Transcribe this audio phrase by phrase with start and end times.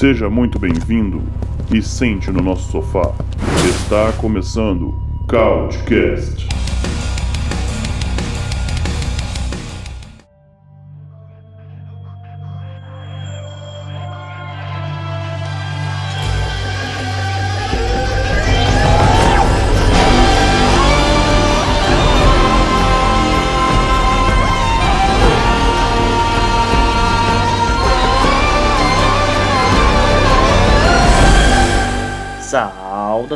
[0.00, 1.20] Seja muito bem-vindo
[1.70, 3.12] e sente no nosso sofá.
[3.68, 4.94] Está começando
[5.28, 6.48] Couchcast.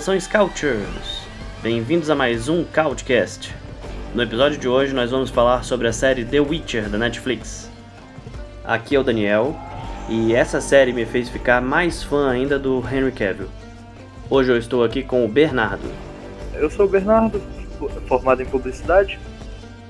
[0.05, 1.27] Saudações Couchers!
[1.63, 3.55] Bem-vindos a mais um Couchcast.
[4.15, 7.71] No episódio de hoje nós vamos falar sobre a série The Witcher da Netflix.
[8.63, 9.57] Aqui é o Daniel
[10.07, 13.49] e essa série me fez ficar mais fã ainda do Henry Cavill.
[14.29, 15.91] Hoje eu estou aqui com o Bernardo.
[16.53, 17.41] Eu sou o Bernardo,
[18.07, 19.19] formado em publicidade,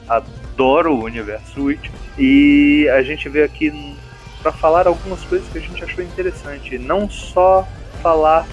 [0.09, 3.97] adoro o universo Witcher e a gente veio aqui
[4.41, 7.67] para falar algumas coisas que a gente achou interessante, não só
[8.01, 8.47] falar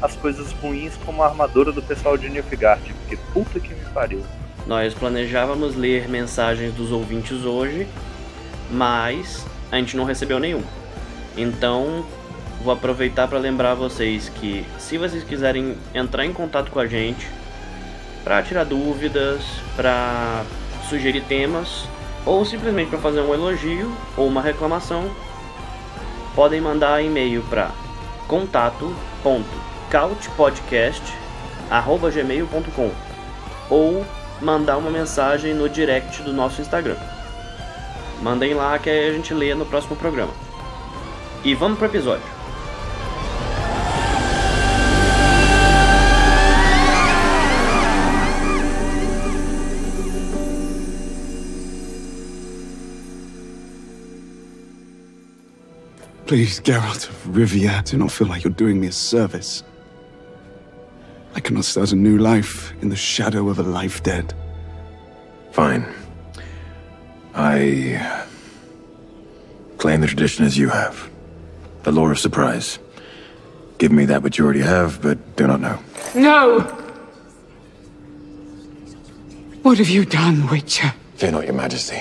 [0.00, 4.22] as coisas ruins como a armadura do pessoal de Nilfgaard, porque puta que me pariu.
[4.66, 7.86] Nós planejávamos ler mensagens dos ouvintes hoje,
[8.70, 10.62] mas a gente não recebeu nenhum.
[11.36, 12.04] Então,
[12.62, 17.28] vou aproveitar para lembrar vocês que se vocês quiserem entrar em contato com a gente
[18.24, 19.42] para tirar dúvidas,
[19.76, 20.42] para
[20.88, 21.84] sugerir temas
[22.24, 25.08] ou simplesmente para fazer um elogio ou uma reclamação,
[26.34, 27.70] podem mandar e-mail para
[28.26, 28.94] contato
[29.90, 32.90] couchpodcast@gmail.com
[33.68, 34.06] ou
[34.40, 36.96] mandar uma mensagem no direct do nosso Instagram.
[38.22, 40.32] Mandem lá que a gente lê no próximo programa.
[41.44, 42.36] E vamos pro episódio.
[56.26, 59.62] Please, Geralt of Rivia, do not feel like you're doing me a service.
[61.36, 64.32] I cannot start a new life in the shadow of a life dead.
[65.52, 65.86] Fine.
[67.34, 68.24] I
[69.76, 71.10] claim the tradition as you have.
[71.82, 72.78] The lore of surprise.
[73.76, 75.78] Give me that which you already have, but do not know.
[76.14, 76.60] No!
[79.60, 80.94] What have you done, Witcher?
[81.16, 82.00] Fear not, your majesty.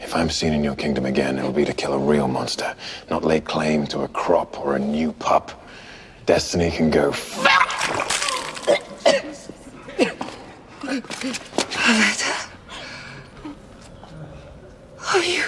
[0.00, 2.76] If I'm seen in your kingdom again, it'll be to kill a real monster,
[3.08, 5.66] not lay claim to a crop or a new pup.
[6.26, 7.14] Destiny can go.
[10.90, 12.34] Aletta?
[14.98, 15.44] Are oh, you?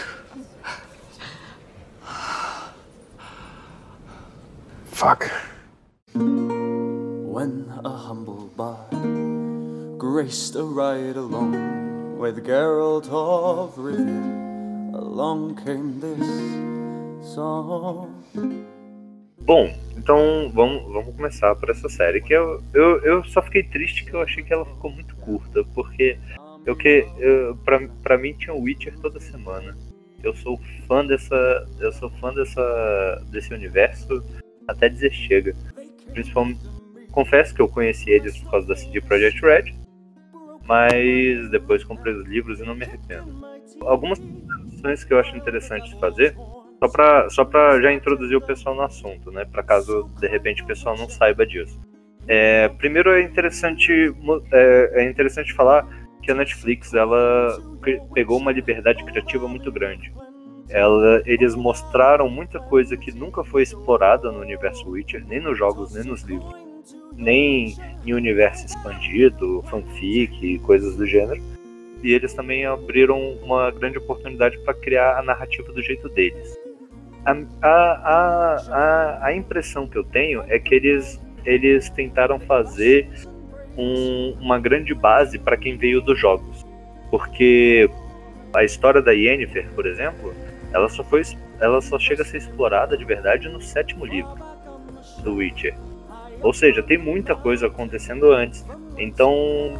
[4.84, 5.28] Fuck.
[6.14, 17.34] When a humble bard graced a ride along with Geralt of Rivia, along came this
[17.34, 18.68] song.
[19.44, 24.04] Bom, então vamos, vamos começar por essa série que eu, eu, eu só fiquei triste
[24.04, 26.16] que eu achei que ela ficou muito curta, porque
[26.64, 29.76] eu que eu, pra, pra mim tinha Witcher toda semana.
[30.22, 31.68] Eu sou fã dessa.
[31.80, 33.24] Eu sou fã dessa.
[33.30, 34.24] desse universo
[34.68, 35.56] até dizer chega.
[36.12, 36.60] Principalmente.
[37.10, 39.74] Confesso que eu conheci eles por causa da CD Projekt Red,
[40.64, 43.44] mas depois comprei os livros e não me arrependo.
[43.82, 46.34] Algumas que eu acho interessante fazer,
[46.82, 47.48] só para só
[47.80, 49.44] já introduzir o pessoal no assunto, né?
[49.44, 51.80] Para caso de repente o pessoal não saiba disso.
[52.26, 54.12] É, primeiro é interessante,
[54.52, 55.86] é, é interessante falar
[56.22, 57.56] que a Netflix ela
[58.12, 60.12] pegou uma liberdade criativa muito grande.
[60.68, 65.94] Ela, eles mostraram muita coisa que nunca foi explorada no universo Witcher, nem nos jogos,
[65.94, 66.54] nem nos livros,
[67.14, 71.40] nem em universo expandido, fanfic, coisas do gênero.
[72.02, 76.61] E eles também abriram uma grande oportunidade para criar a narrativa do jeito deles.
[77.24, 83.08] A, a, a, a impressão que eu tenho é que eles, eles tentaram fazer
[83.76, 86.66] um, uma grande base para quem veio dos jogos.
[87.10, 87.88] Porque
[88.54, 90.34] a história da Yennefer, por exemplo,
[90.72, 91.22] ela só, foi,
[91.60, 94.34] ela só chega a ser explorada de verdade no sétimo livro
[95.22, 95.74] do Witcher.
[96.42, 98.66] Ou seja, tem muita coisa acontecendo antes.
[98.98, 99.78] Então,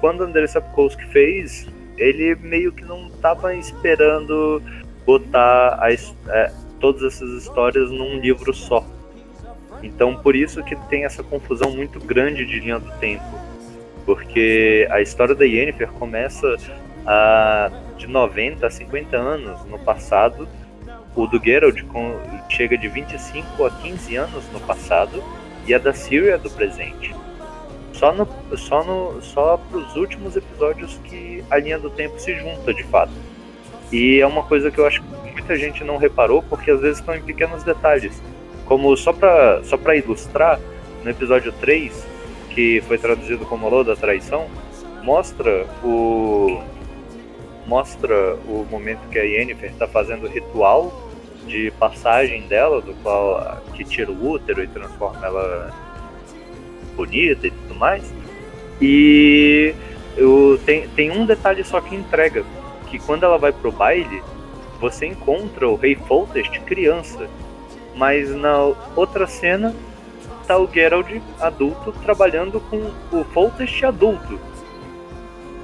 [0.00, 4.62] quando Andrei Sapkowski fez, ele meio que não estava esperando
[5.04, 8.84] botar a, é, todas essas histórias num livro só.
[9.82, 13.24] Então, por isso que tem essa confusão muito grande de linha do tempo.
[14.04, 16.56] Porque a história da Yennefer começa
[17.06, 20.48] a, de 90 a 50 anos no passado.
[21.14, 21.82] O do Geralt
[22.48, 25.22] chega de 25 a 15 anos no passado.
[25.66, 27.14] E a da Syria do presente.
[27.92, 32.72] Só, no, só, no, só pros últimos episódios que a linha do tempo se junta
[32.72, 33.12] de fato.
[33.90, 35.02] E é uma coisa que eu acho
[35.46, 38.20] muita gente não reparou, porque às vezes estão em pequenos detalhes
[38.64, 40.58] como só pra, só pra ilustrar,
[41.04, 42.04] no episódio 3,
[42.50, 44.48] que foi traduzido como Lô da Traição,
[45.04, 46.60] mostra o.
[47.64, 51.10] Mostra o momento que a Yennefer está fazendo o ritual
[51.46, 55.74] de passagem dela, do qual que tira o útero e transforma ela
[56.96, 58.12] bonita e tudo mais.
[58.80, 59.74] E
[60.16, 62.44] eu, tem, tem um detalhe só que entrega,
[62.88, 64.22] que quando ela vai pro baile,
[64.80, 67.28] você encontra o rei Foltest criança,
[67.94, 69.74] mas na outra cena
[70.46, 74.38] tá o Geralt adulto trabalhando com o Foltest adulto.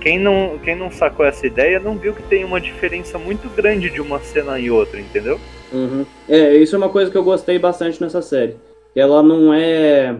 [0.01, 3.89] Quem não, quem não sacou essa ideia não viu que tem uma diferença muito grande
[3.89, 5.39] de uma cena e outra, entendeu?
[5.73, 6.05] Uhum.
[6.29, 8.57] É, isso é uma coisa que eu gostei bastante nessa série.
[8.97, 10.17] Ela não é,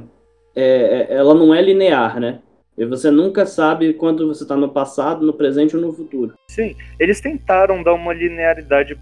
[0.55, 2.39] é, é ela não é linear, né?
[2.83, 6.35] E você nunca sabe quando você está no passado, no presente ou no futuro.
[6.51, 8.99] Sim, eles tentaram dar uma linearidade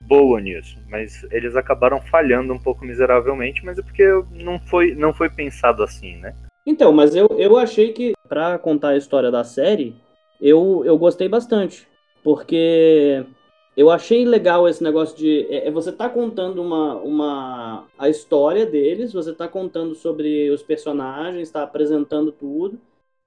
[0.00, 5.12] boa nisso, mas eles acabaram falhando um pouco miseravelmente, mas é porque não foi, não
[5.12, 6.34] foi pensado assim, né?
[6.64, 9.94] Então, mas eu, eu achei que, para contar a história da série,
[10.40, 11.86] eu, eu gostei bastante.
[12.24, 13.24] Porque
[13.78, 15.46] eu achei legal esse negócio de.
[15.48, 17.86] É, é, você tá contando uma, uma.
[17.96, 22.76] a história deles, você tá contando sobre os personagens, tá apresentando tudo,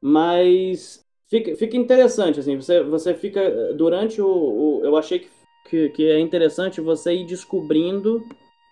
[0.02, 3.74] mas fica, fica interessante, assim, você, você fica.
[3.76, 4.28] Durante o.
[4.28, 5.30] o eu achei que,
[5.70, 8.22] que, que, é interessante você ir descobrindo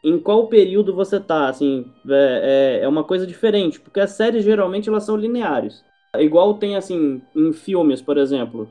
[0.03, 1.85] em qual período você tá, assim.
[2.09, 5.81] É, é, é uma coisa diferente, porque as séries geralmente elas são lineares.
[6.17, 8.69] Igual tem, assim, em filmes, por exemplo.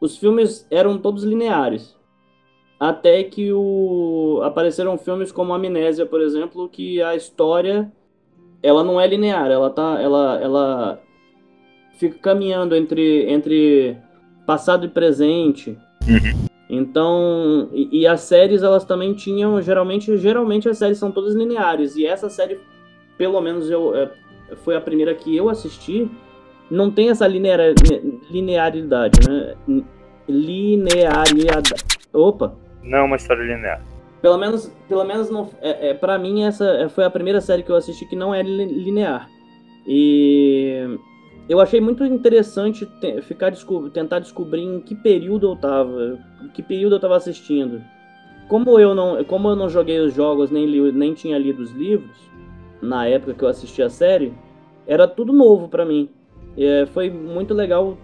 [0.00, 1.96] Os filmes eram todos lineares
[2.88, 4.42] até que o...
[4.44, 7.90] apareceram filmes como Amnésia, por exemplo, que a história
[8.62, 11.02] ela não é linear, ela tá, ela, ela
[11.98, 13.96] fica caminhando entre, entre
[14.46, 15.78] passado e presente.
[16.06, 16.46] Uhum.
[16.68, 21.96] Então, e, e, as séries elas também tinham, geralmente, geralmente as séries são todas lineares
[21.96, 22.60] e essa série,
[23.16, 24.10] pelo menos eu é,
[24.56, 26.10] foi a primeira que eu assisti,
[26.70, 27.60] não tem essa linear,
[28.30, 29.54] linearidade, né?
[30.28, 31.74] Linearidade.
[32.12, 32.54] Opa,
[32.84, 33.82] não é uma história linear.
[34.20, 37.70] Pelo menos, pelo menos não, é, é, para mim essa foi a primeira série que
[37.70, 39.28] eu assisti que não é linear.
[39.86, 40.98] E
[41.48, 46.18] eu achei muito interessante te, ficar desco tentar descobrir em que período eu tava,
[46.54, 47.82] que período eu tava assistindo.
[48.48, 51.72] Como eu não, como eu não joguei os jogos nem li, nem tinha lido os
[51.72, 52.16] livros
[52.80, 54.32] na época que eu assisti a série,
[54.86, 56.08] era tudo novo para mim.
[56.56, 57.96] É, foi muito legal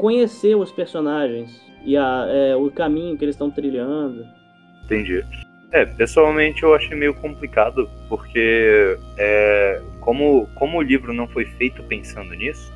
[0.00, 4.26] conhecer os personagens, e a, é, o caminho que eles estão trilhando.
[4.84, 5.22] Entendi.
[5.72, 11.82] É, pessoalmente eu achei meio complicado, porque é, como, como o livro não foi feito
[11.82, 12.72] pensando nisso,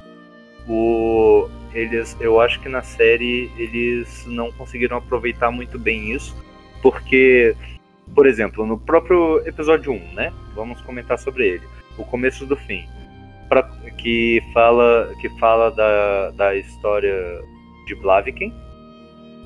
[0.68, 6.36] o, eles, eu acho que na série eles não conseguiram aproveitar muito bem isso,
[6.82, 7.56] porque,
[8.14, 10.32] por exemplo, no próprio episódio 1, né?
[10.54, 11.62] Vamos comentar sobre ele.
[11.96, 12.86] O começo do fim.
[13.48, 13.62] Pra,
[13.98, 17.40] que fala, que fala da, da história
[17.86, 18.52] de Blaviken,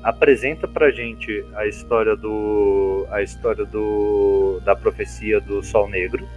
[0.03, 6.27] apresenta pra gente a história do a história do da profecia do Sol Negro,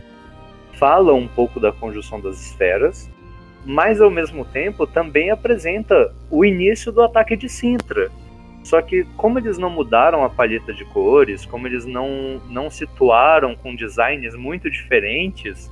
[0.75, 3.11] fala um pouco da conjunção das esferas,
[3.65, 8.11] mas ao mesmo tempo também apresenta o início do ataque de Sintra.
[8.65, 13.57] Só que como eles não mudaram a paleta de cores, como eles não não situaram
[13.57, 15.71] com designs muito diferentes,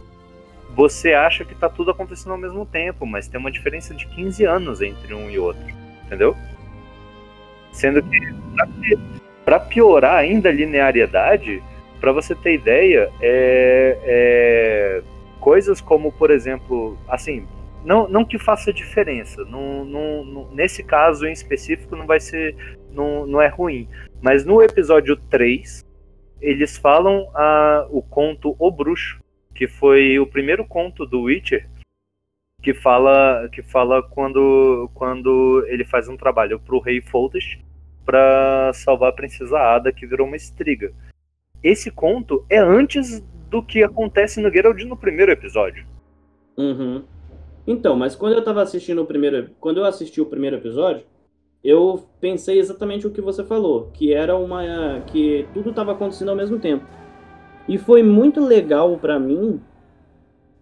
[0.75, 4.45] você acha que tá tudo acontecendo ao mesmo tempo, mas tem uma diferença de 15
[4.45, 5.67] anos entre um e outro,
[6.05, 6.37] entendeu?
[7.73, 8.19] Sendo que,
[9.45, 11.63] para piorar ainda a linearidade,
[12.01, 15.03] para você ter ideia, é, é,
[15.41, 17.47] coisas como, por exemplo, assim,
[17.85, 22.55] não, não que faça diferença, não, não, nesse caso em específico não vai ser,
[22.93, 23.89] não, não é ruim,
[24.23, 25.85] mas no episódio 3,
[26.41, 29.21] eles falam a, o conto O Bruxo,
[29.61, 31.69] que foi o primeiro conto do Witcher,
[32.63, 37.61] que fala que fala quando quando ele faz um trabalho para o rei Foltest
[38.03, 40.95] para salvar a princesa Ada que virou uma estriga.
[41.63, 45.87] Esse conto é antes do que acontece no Geralt no primeiro episódio.
[46.57, 47.05] Uhum.
[47.67, 51.05] Então, mas quando eu tava assistindo o primeiro, quando eu assisti o primeiro episódio,
[51.63, 56.37] eu pensei exatamente o que você falou, que era uma que tudo estava acontecendo ao
[56.37, 56.87] mesmo tempo.
[57.71, 59.61] E foi muito legal para mim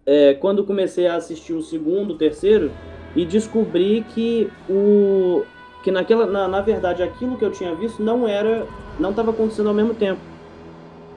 [0.05, 2.71] é, quando comecei a assistir o segundo, o terceiro,
[3.15, 5.43] e descobri que o
[5.83, 8.67] que naquela na, na verdade aquilo que eu tinha visto não era
[8.99, 10.21] não estava acontecendo ao mesmo tempo.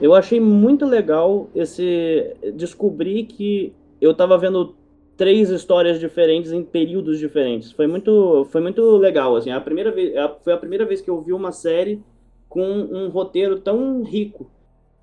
[0.01, 3.71] Eu achei muito legal esse descobrir que
[4.01, 4.73] eu estava vendo
[5.15, 7.71] três histórias diferentes em períodos diferentes.
[7.71, 9.51] Foi muito foi muito legal assim.
[9.51, 10.11] A primeira vez
[10.43, 12.01] foi a primeira vez que eu vi uma série
[12.49, 14.49] com um roteiro tão rico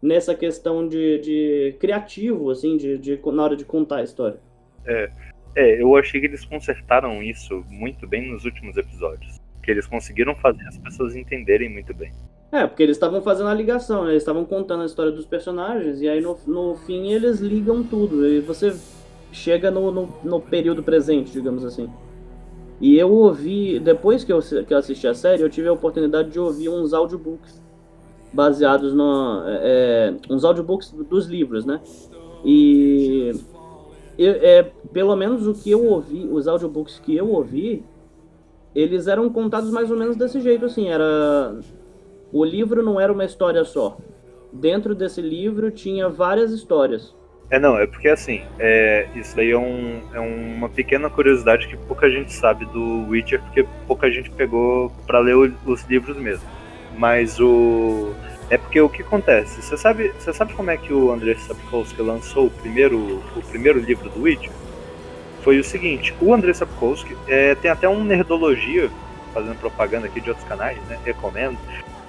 [0.03, 4.39] nessa questão de, de criativo, assim, de, de, na hora de contar a história.
[4.87, 5.11] É,
[5.55, 9.39] é, eu achei que eles consertaram isso muito bem nos últimos episódios.
[9.63, 12.13] Que eles conseguiram fazer as pessoas entenderem muito bem.
[12.51, 14.11] É, porque eles estavam fazendo a ligação, né?
[14.11, 18.27] eles estavam contando a história dos personagens, e aí no, no fim eles ligam tudo.
[18.27, 18.75] E você
[19.31, 21.89] chega no, no, no período presente, digamos assim.
[22.81, 26.31] E eu ouvi, depois que eu, que eu assisti a série, eu tive a oportunidade
[26.31, 27.60] de ouvir uns audiobooks
[28.33, 29.43] baseados no.
[29.47, 31.81] É, é uns audiobooks dos livros, né?
[32.45, 33.33] E.
[34.19, 37.83] Eu, é, pelo menos o que eu ouvi, os audiobooks que eu ouvi,
[38.75, 40.89] eles eram contados mais ou menos desse jeito, assim.
[40.89, 41.59] Era.
[42.33, 43.97] O livro não era uma história só.
[44.53, 47.15] Dentro desse livro tinha várias histórias.
[47.51, 51.77] É, não, é porque assim, é, isso aí é, um, é uma pequena curiosidade que
[51.77, 56.49] pouca gente sabe do Witcher, porque pouca gente pegou para ler o, os livros mesmo.
[56.97, 58.13] Mas o.
[58.49, 59.63] É porque o que acontece?
[59.63, 63.79] Você sabe, você sabe como é que o Andrei Sapkowski lançou o primeiro, o primeiro
[63.79, 64.51] livro do Witcher?
[65.43, 68.91] Foi o seguinte, o Andrei Sapkowski é, tem até um Nerdologia,
[69.33, 70.99] fazendo propaganda aqui de outros canais, né?
[71.05, 71.57] Recomendo.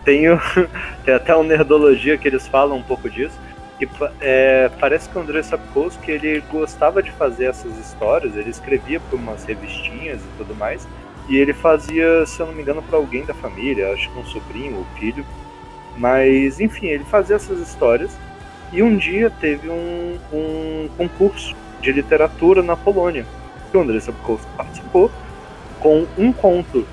[0.04, 0.40] Tem, o,
[1.06, 3.40] tem até um Nerdologia que eles falam um pouco disso
[3.82, 9.00] que é, parece que o André Sapkowski ele gostava de fazer essas histórias, ele escrevia
[9.00, 10.88] para umas revistinhas e tudo mais,
[11.30, 14.26] e ele fazia, se eu não me engano, para alguém da família, acho que um
[14.26, 15.26] sobrinho ou filho,
[15.98, 18.18] mas enfim, ele fazia essas histórias,
[18.72, 23.26] e um dia teve um, um concurso de literatura na Polônia,
[23.70, 25.12] que o André Sapkowski participou,
[25.80, 26.86] com um conto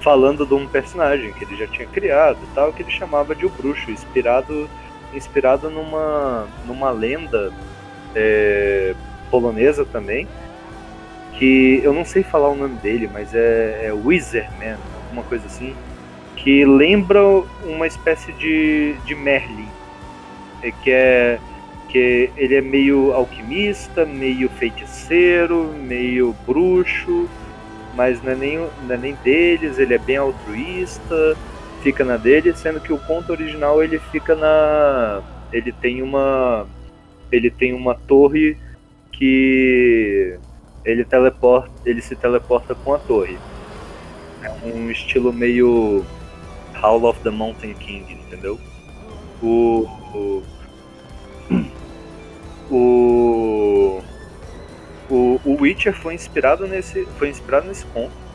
[0.00, 3.44] falando de um personagem que ele já tinha criado e tal, que ele chamava de
[3.44, 4.68] O Bruxo, inspirado
[5.14, 7.52] inspirado numa, numa lenda
[8.14, 8.94] é,
[9.30, 10.28] polonesa também,
[11.38, 15.74] que eu não sei falar o nome dele, mas é, é Wizardman, alguma coisa assim,
[16.36, 17.20] que lembra
[17.64, 19.68] uma espécie de, de Merlin,
[20.62, 21.38] é, que é
[21.88, 27.28] que ele é meio alquimista, meio feiticeiro, meio bruxo,
[27.94, 31.36] mas não é nem, não é nem deles, ele é bem altruísta,
[31.82, 35.22] fica na dele, sendo que o conto original ele fica na.
[35.52, 36.66] Ele tem uma.
[37.30, 38.56] Ele tem uma torre
[39.12, 40.38] que
[40.86, 41.70] ele teleporta.
[41.84, 43.38] Ele se teleporta com a torre.
[44.42, 46.04] É um estilo meio
[46.82, 48.58] Howl of the Mountain King, entendeu?
[49.42, 49.86] O.
[50.14, 50.42] O.
[52.68, 54.02] O,
[55.08, 57.04] o, o Witcher foi inspirado nesse.
[57.18, 58.26] Foi inspirado nesse conto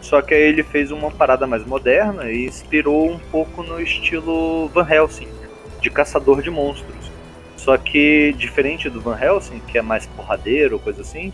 [0.00, 4.68] só que aí ele fez uma parada mais moderna e inspirou um pouco no estilo
[4.68, 5.28] Van Helsing,
[5.80, 7.10] de caçador de monstros.
[7.56, 11.32] Só que, diferente do Van Helsing, que é mais porradeiro, coisa assim,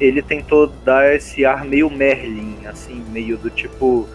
[0.00, 4.08] ele tentou dar esse ar meio Merlin, assim, meio do tipo.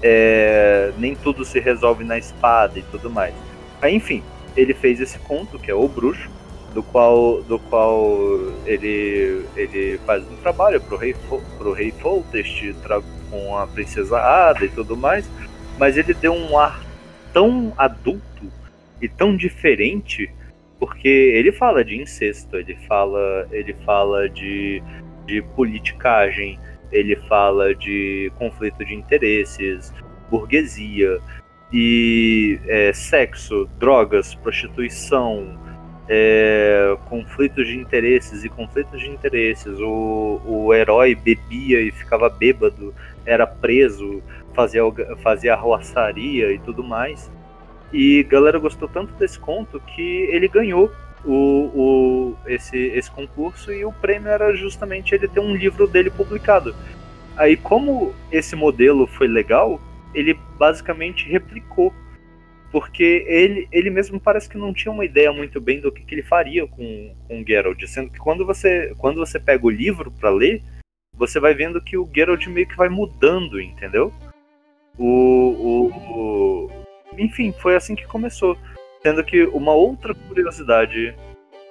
[0.00, 3.34] É, nem tudo se resolve na espada e tudo mais.
[3.82, 4.22] Aí, enfim,
[4.56, 6.30] ele fez esse conto, que é O Bruxo,
[6.72, 8.16] do qual, do qual
[8.64, 11.16] ele, ele faz um trabalho pro rei,
[11.58, 12.74] pro rei Foltest,
[13.30, 15.28] com a princesa Ada e tudo mais,
[15.78, 16.82] mas ele deu um ar
[17.32, 18.22] tão adulto
[19.00, 20.30] e tão diferente,
[20.78, 24.82] porque ele fala de incesto, ele fala, ele fala de,
[25.28, 26.58] de politicagem,
[26.90, 29.92] ele fala de conflito de interesses,
[30.30, 31.20] burguesia
[31.70, 35.58] e é, sexo, drogas, prostituição,
[36.08, 39.78] é, conflitos de interesses e conflitos de interesses.
[39.78, 42.94] O, o herói bebia e ficava bêbado,
[43.26, 44.22] era preso,
[44.54, 44.82] fazia,
[45.22, 47.30] fazia arruaçaria e tudo mais.
[47.92, 50.90] E galera gostou tanto desse conto que ele ganhou
[51.24, 51.34] o,
[51.74, 56.74] o, esse, esse concurso e o prêmio era justamente ele ter um livro dele publicado.
[57.36, 59.80] Aí, como esse modelo foi legal,
[60.14, 61.92] ele basicamente replicou
[62.70, 66.14] porque ele, ele mesmo parece que não tinha uma ideia muito bem do que, que
[66.14, 70.10] ele faria com, com o Geralt, sendo que quando você, quando você pega o livro
[70.10, 70.62] para ler,
[71.14, 74.12] você vai vendo que o Geralt meio que vai mudando, entendeu?
[74.98, 76.70] O, o, o,
[77.16, 78.56] enfim, foi assim que começou.
[79.02, 81.14] Sendo que uma outra curiosidade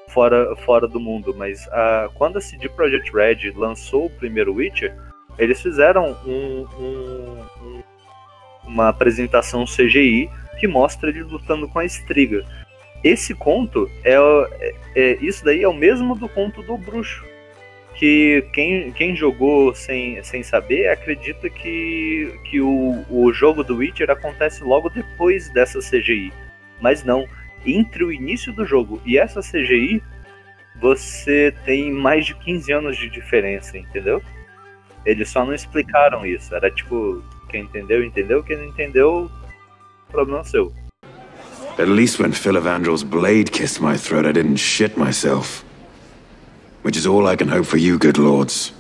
[0.07, 4.96] fora, fora do mundo, mas a, quando a CD Projekt Red lançou o primeiro Witcher,
[5.38, 7.84] eles fizeram um, um, um,
[8.65, 10.29] uma apresentação CGI
[10.60, 12.43] que mostra ele lutando com a estriga.
[13.03, 17.25] Esse conto é, é, é, isso daí é o mesmo do conto do bruxo.
[17.96, 24.10] Que quem, quem jogou sem, sem saber acredita que, que o, o jogo do Witcher
[24.10, 26.31] acontece logo depois dessa CGI.
[26.81, 27.27] Mas não.
[27.65, 30.01] Entre o início do jogo e essa CGI,
[30.79, 34.22] você tem mais de 15 anos de diferença, entendeu?
[35.05, 36.53] Eles só não explicaram isso.
[36.53, 38.43] Era tipo, quem entendeu, entendeu.
[38.43, 39.29] Quem não entendeu,
[40.10, 40.72] problema seu.
[41.79, 45.63] At least when Phil Evandrel's blade kissed my throat, I didn't shit myself.
[46.84, 48.74] Which is all I can hope for you, good lords.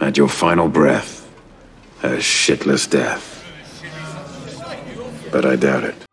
[0.00, 1.28] At your final breath,
[2.02, 3.44] a shitless death.
[5.30, 6.09] But I doubt it.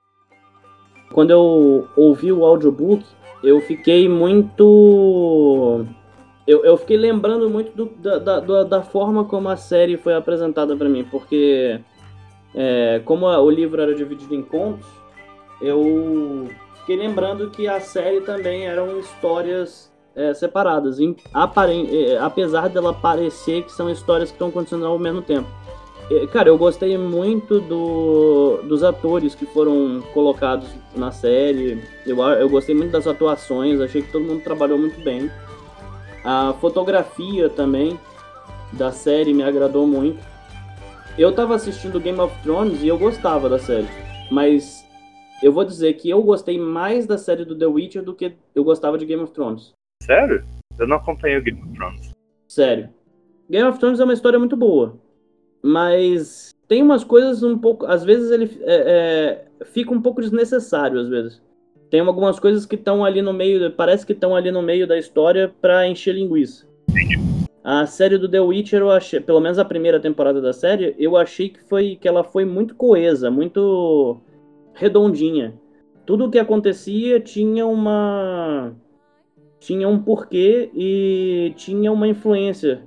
[1.18, 3.04] Quando eu ouvi o audiobook,
[3.44, 5.84] eu fiquei muito.
[6.46, 10.78] Eu, eu fiquei lembrando muito do, da, da, da forma como a série foi apresentada
[10.78, 11.80] para mim, porque
[12.54, 14.86] é, como o livro era dividido em contos,
[15.60, 16.48] eu
[16.82, 23.64] fiquei lembrando que a série também eram histórias é, separadas, em, é, apesar dela parecer
[23.64, 25.50] que são histórias que estão acontecendo ao mesmo tempo.
[26.10, 31.84] É, cara, eu gostei muito do, dos atores que foram colocados na série.
[32.06, 35.30] Eu, eu gostei muito das atuações, achei que todo mundo trabalhou muito bem.
[36.24, 38.00] A fotografia também
[38.74, 40.20] da série me agradou muito.
[41.18, 43.88] Eu tava assistindo Game of Thrones e eu gostava da série,
[44.32, 44.86] mas
[45.42, 48.64] eu vou dizer que eu gostei mais da série do The Witcher do que eu
[48.64, 49.74] gostava de Game of Thrones.
[50.04, 50.44] Sério?
[50.80, 52.12] Eu não acompanhei o Game of Thrones.
[52.48, 52.90] Sério.
[53.50, 54.96] Game of Thrones é uma história muito boa,
[55.62, 57.86] mas tem umas coisas um pouco.
[57.86, 61.42] Às vezes ele é, é, fica um pouco desnecessário, às vezes.
[61.90, 64.98] Tem algumas coisas que estão ali no meio, parece que estão ali no meio da
[64.98, 66.68] história para encher linguiça.
[67.64, 71.18] A série do The Witcher, eu achei, pelo menos a primeira temporada da série, eu
[71.18, 74.18] achei que foi que ela foi muito coesa, muito
[74.74, 75.54] redondinha.
[76.06, 78.74] Tudo o que acontecia tinha uma
[79.60, 82.84] tinha um porquê e tinha uma influência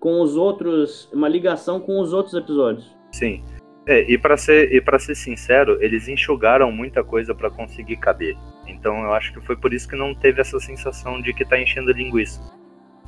[0.00, 2.96] com os outros, uma ligação com os outros episódios.
[3.12, 3.44] Sim.
[3.86, 8.36] É, e para ser e para ser sincero, eles enxugaram muita coisa para conseguir caber.
[8.66, 11.60] Então eu acho que foi por isso que não teve essa sensação de que tá
[11.60, 12.40] enchendo linguiça.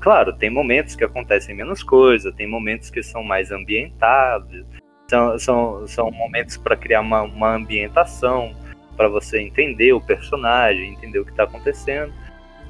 [0.00, 4.64] Claro, tem momentos que acontecem menos coisa, tem momentos que são mais ambientados,
[5.08, 8.52] são, são, são momentos para criar uma, uma ambientação,
[8.96, 12.12] para você entender o personagem, entender o que está acontecendo,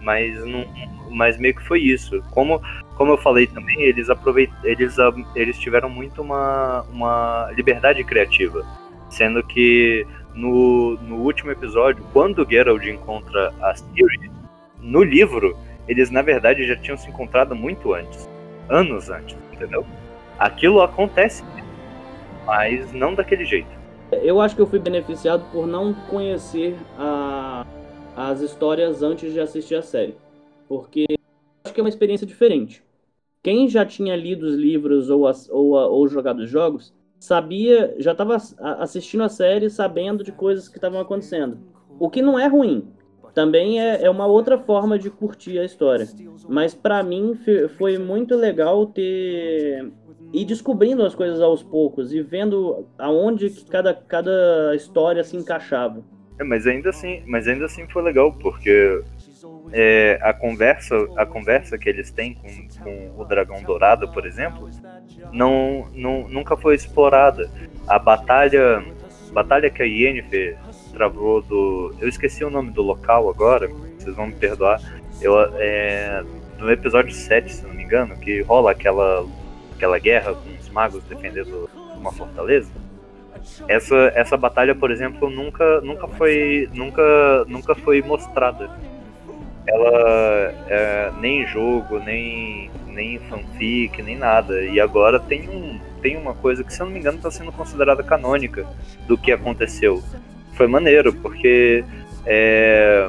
[0.02, 0.66] mas não,
[1.11, 2.22] mas meio que foi isso.
[2.30, 2.61] Como,
[2.96, 4.96] como eu falei também, eles aproveit, eles,
[5.35, 8.64] eles tiveram muito uma, uma liberdade criativa,
[9.09, 14.31] sendo que no, no último episódio, quando Geralt encontra a Ciri,
[14.81, 15.57] no livro,
[15.88, 18.28] eles na verdade já tinham se encontrado muito antes,
[18.68, 19.85] anos antes, entendeu?
[20.38, 21.44] Aquilo acontece
[22.44, 23.70] mas não daquele jeito.
[24.11, 27.64] Eu acho que eu fui beneficiado por não conhecer a,
[28.16, 30.14] as histórias antes de assistir a série,
[30.68, 31.07] porque
[31.64, 32.83] acho que é uma experiência diferente.
[33.42, 38.37] Quem já tinha lido os livros ou, ou, ou jogado os jogos sabia, já estava
[38.81, 41.59] assistindo a série sabendo de coisas que estavam acontecendo.
[41.98, 42.88] O que não é ruim.
[43.35, 46.07] Também é, é uma outra forma de curtir a história.
[46.48, 47.38] Mas para mim
[47.79, 49.90] foi muito legal ter
[50.33, 56.03] e descobrindo as coisas aos poucos e vendo aonde que cada, cada história se encaixava.
[56.38, 59.03] É, mas ainda assim, mas ainda assim foi legal porque
[59.72, 64.68] é, a conversa, a conversa que eles têm com, com o dragão dourado, por exemplo,
[65.33, 67.50] não, não nunca foi explorada.
[67.87, 68.85] A batalha,
[69.33, 70.57] batalha que a Yennefer
[70.92, 74.81] travou do, eu esqueci o nome do local agora, vocês vão me perdoar.
[75.20, 76.22] Eu é,
[76.59, 79.26] no episódio 7, se não me engano, que rola aquela
[79.74, 82.70] aquela guerra com os magos defendendo uma fortaleza.
[83.66, 88.70] Essa, essa batalha, por exemplo, nunca, nunca foi nunca, nunca foi mostrada.
[89.66, 94.62] Ela é, nem jogo, nem nem fanfic, nem nada.
[94.62, 97.53] E agora tem um tem uma coisa que, se eu não me engano, está sendo
[97.53, 98.66] considerada canônica
[99.07, 100.03] do que aconteceu.
[100.55, 101.85] Foi maneiro, porque
[102.27, 103.09] é,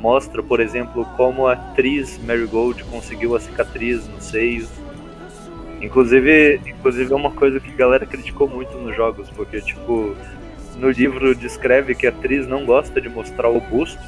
[0.00, 4.66] mostra, por exemplo, como a atriz Mary Gold conseguiu a cicatriz no seio
[5.80, 10.16] Inclusive, inclusive é uma coisa que a galera criticou muito nos jogos, porque tipo,
[10.76, 14.02] no livro descreve que a atriz não gosta de mostrar o busto,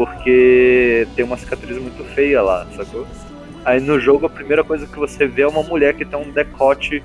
[0.00, 3.06] porque tem uma cicatriz muito feia lá, sacou?
[3.66, 6.30] Aí no jogo a primeira coisa que você vê é uma mulher que tem um
[6.30, 7.02] decote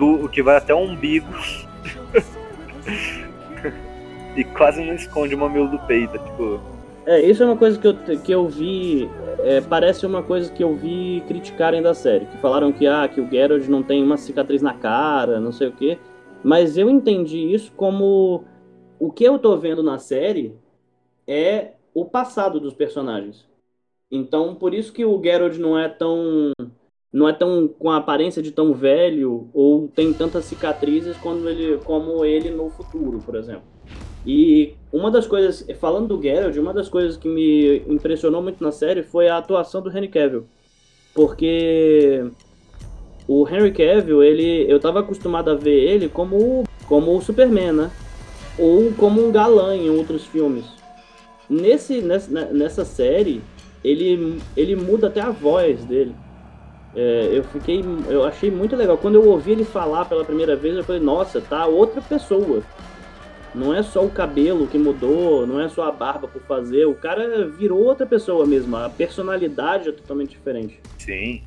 [0.00, 1.32] do que vai até o umbigo.
[4.36, 6.60] e quase não esconde o mamilo do peito, tipo.
[7.06, 10.64] É, isso é uma coisa que eu, que eu vi é, parece uma coisa que
[10.64, 14.16] eu vi criticarem da série, que falaram que ah, que o Geralt não tem uma
[14.16, 15.98] cicatriz na cara, não sei o quê.
[16.42, 18.42] Mas eu entendi isso como
[18.98, 20.52] o que eu tô vendo na série
[21.28, 23.46] é o passado dos personagens.
[24.10, 26.50] Então, por isso que o Geralt não é tão
[27.12, 31.78] não é tão com a aparência de tão velho ou tem tantas cicatrizes quando ele,
[31.84, 33.62] como ele no futuro, por exemplo.
[34.26, 38.72] E uma das coisas, falando do Geralt, uma das coisas que me impressionou muito na
[38.72, 40.46] série foi a atuação do Henry Cavill.
[41.14, 42.24] Porque
[43.28, 47.90] o Henry Cavill, ele, eu tava acostumado a ver ele como, como o Superman, né?
[48.58, 50.64] ou como um galã em outros filmes.
[51.48, 53.42] Nesse, nessa, nessa série,
[53.82, 56.14] ele, ele muda até a voz dele.
[56.96, 57.84] É, eu fiquei.
[58.08, 58.96] Eu achei muito legal.
[58.96, 62.62] Quando eu ouvi ele falar pela primeira vez, eu falei, nossa, tá outra pessoa.
[63.54, 66.86] Não é só o cabelo que mudou, não é só a barba por fazer.
[66.86, 68.76] O cara virou outra pessoa mesmo.
[68.76, 70.80] A personalidade é totalmente diferente.
[70.98, 71.42] Sim.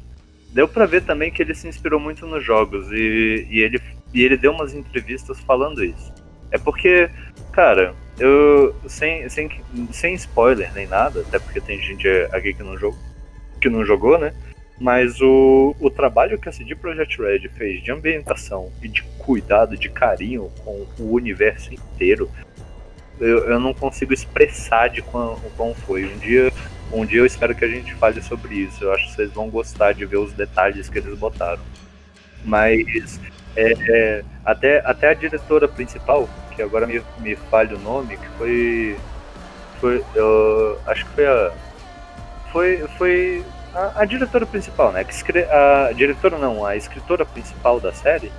[0.53, 3.81] Deu pra ver também que ele se inspirou muito nos jogos e, e, ele,
[4.13, 6.13] e ele deu umas entrevistas falando isso.
[6.49, 7.10] É porque,
[7.51, 8.75] cara, eu.
[8.88, 9.49] Sem, sem,
[9.91, 12.99] sem spoiler nem nada, até porque tem gente aqui que não jogou,
[13.62, 14.34] que não jogou, né?
[14.80, 19.75] Mas o, o trabalho que a CD Projekt Red fez de ambientação e de cuidado,
[19.75, 22.30] de carinho com o universo inteiro,
[23.19, 26.06] eu, eu não consigo expressar de quão, quão foi.
[26.06, 26.53] Um dia,
[26.91, 28.84] um dia eu espero que a gente fale sobre isso.
[28.84, 31.62] Eu acho que vocês vão gostar de ver os detalhes que eles botaram.
[32.45, 33.19] Mas
[33.58, 38.28] é, é, até, até a diretora principal, que agora me, me falha o nome, que
[38.38, 38.98] foi.
[39.82, 40.04] Foi.
[40.13, 41.52] Eu, acho que foi a.
[42.52, 42.78] Foi.
[42.98, 45.04] Foi a, a, diretora principal, né?
[45.89, 48.32] A diretora não, a escritora principal da série,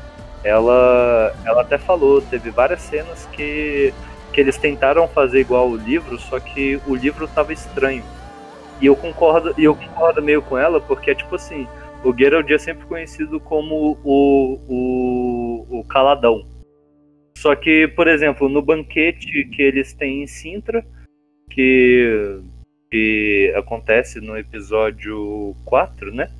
[0.45, 3.93] ela, ela até falou, teve várias cenas que,
[4.33, 8.05] que eles tentaram fazer igual o livro, só que o livro tava estranho.
[8.81, 11.67] E eu concordo, e eu concordo meio com ela, porque é tipo assim,
[12.05, 16.47] o Geralt é sempre conhecido como o, o, o caladão.
[17.37, 20.85] Só que, por exemplo, no banquete que eles têm em Sintra,
[21.51, 22.41] que
[22.91, 26.31] que acontece no episódio 4, né?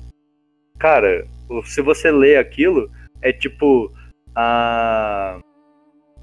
[0.77, 1.25] Cara,
[1.65, 2.89] se você lê aquilo,
[3.21, 3.91] é tipo
[4.35, 5.39] a.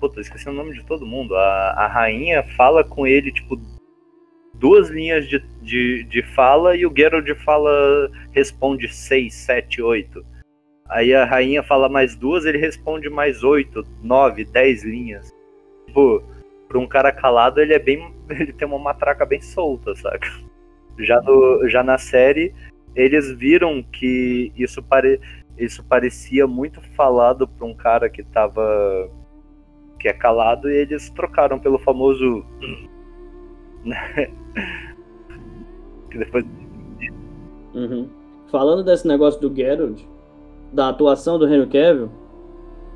[0.00, 1.34] Puta, esqueci o nome de todo mundo.
[1.36, 3.56] A, a rainha fala com ele, tipo,
[4.58, 10.24] duas linhas de, de, de fala e o Geralt fala, responde 6, 7, 8.
[10.88, 15.34] Aí a rainha fala mais duas, ele responde mais 8, 9, 10 linhas.
[15.86, 16.22] Tipo,
[16.68, 18.14] pra um cara calado, ele é bem.
[18.28, 20.28] Ele tem uma matraca bem solta, saca?
[20.98, 22.52] Já, no, já na série,
[22.92, 25.20] eles viram que isso, pare,
[25.56, 29.08] isso parecia muito falado pra um cara que tava.
[30.00, 32.44] que é calado, e eles trocaram pelo famoso.
[36.10, 36.44] Que depois.
[37.74, 38.08] Uhum.
[38.50, 40.00] Falando desse negócio do Geralt,
[40.72, 42.10] da atuação do Henry Cavill,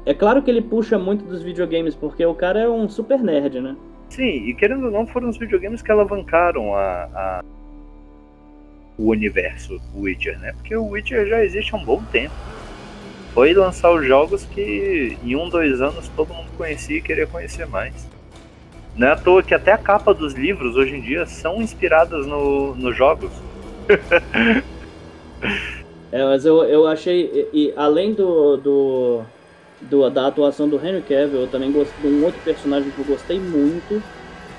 [0.07, 3.61] é claro que ele puxa muito dos videogames, porque o cara é um super nerd,
[3.61, 3.77] né?
[4.09, 7.45] Sim, e querendo ou não, foram os videogames que alavancaram a, a,
[8.99, 10.53] o universo Witcher, né?
[10.55, 12.35] Porque o Witcher já existe há um bom tempo.
[13.33, 17.67] Foi lançar os jogos que em um, dois anos todo mundo conhecia e queria conhecer
[17.67, 18.09] mais.
[18.95, 22.27] Não é à toa que até a capa dos livros hoje em dia são inspiradas
[22.27, 23.31] no, nos jogos.
[26.13, 29.25] é, mas eu, eu achei, e, e além do, do
[29.81, 33.05] do, da atuação do Henry Cavill, eu também gostei de um outro personagem que eu
[33.05, 34.03] gostei muito,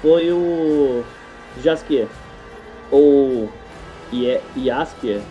[0.02, 1.04] foi o
[1.62, 2.08] Jaskier,
[2.90, 3.50] ou
[4.58, 5.22] Jaskier,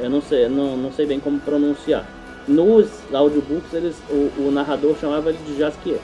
[0.00, 2.04] eu não sei, não, não sei bem como pronunciar.
[2.48, 6.00] Nos audiobooks, eles, o, o narrador chamava ele de Jaskier,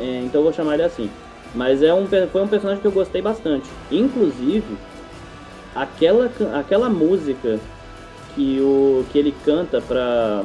[0.00, 1.10] é, então eu vou chamar ele assim.
[1.54, 3.68] Mas é um, foi um personagem que eu gostei bastante.
[3.90, 4.76] Inclusive,
[5.74, 7.60] aquela, aquela música
[8.34, 10.44] que, o, que ele canta pra.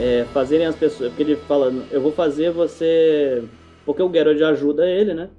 [0.00, 1.10] É, fazerem as pessoas.
[1.10, 3.42] Porque ele fala, eu vou fazer você.
[3.86, 5.30] Porque o Geralt ajuda ele, né?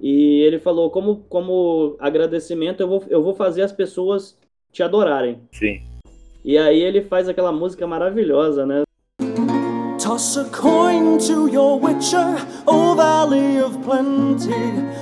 [0.00, 4.38] E ele falou, como, como agradecimento, eu vou, eu vou fazer as pessoas
[4.72, 5.40] te adorarem.
[5.52, 5.82] Sim.
[6.44, 8.83] E aí ele faz aquela música maravilhosa, né?
[10.04, 12.36] Toss a coin to your witcher,
[12.66, 14.52] oh valley of plenty,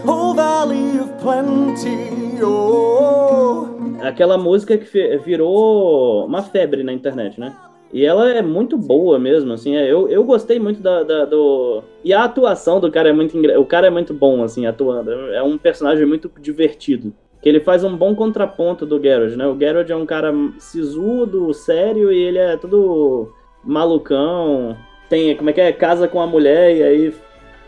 [0.06, 3.66] oh valley of plenty, oh.
[4.00, 7.52] Aquela música que virou uma febre na internet, né?
[7.92, 11.82] E ela é muito boa mesmo, assim, é, eu, eu gostei muito da, da, do...
[12.04, 13.36] E a atuação do cara é muito...
[13.58, 15.10] O cara é muito bom, assim, atuando.
[15.10, 17.12] É um personagem muito divertido.
[17.42, 19.48] Que ele faz um bom contraponto do Geralt, né?
[19.48, 23.32] O Geralt é um cara sisudo, sério, e ele é todo
[23.64, 24.76] malucão.
[25.12, 25.70] Tem, como é que é?
[25.74, 27.14] Casa com a mulher e aí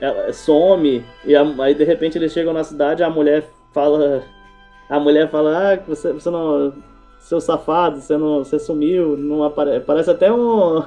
[0.01, 1.05] ela some.
[1.27, 4.23] E a, aí, de repente, eles chegam na cidade a mulher fala...
[4.89, 6.73] A mulher fala, ah, você, você não
[7.19, 9.85] seu safado, você, não, você sumiu, não aparece.
[9.85, 10.83] Parece até um,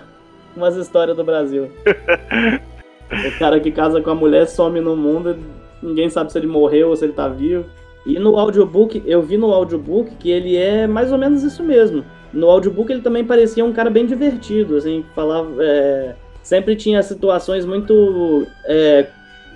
[0.56, 1.70] umas histórias do Brasil.
[3.06, 5.38] o cara que casa com a mulher some no mundo,
[5.80, 7.66] ninguém sabe se ele morreu ou se ele tá vivo.
[8.04, 12.04] E no audiobook, eu vi no audiobook que ele é mais ou menos isso mesmo.
[12.34, 15.52] No audiobook ele também parecia um cara bem divertido, assim, falava.
[15.64, 16.16] É,
[16.48, 19.08] sempre tinha situações muito é,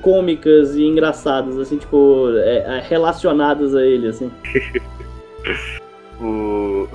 [0.01, 4.29] cômicas e engraçadas, assim, tipo, é, relacionadas a ele, assim.
[6.23, 6.87] O...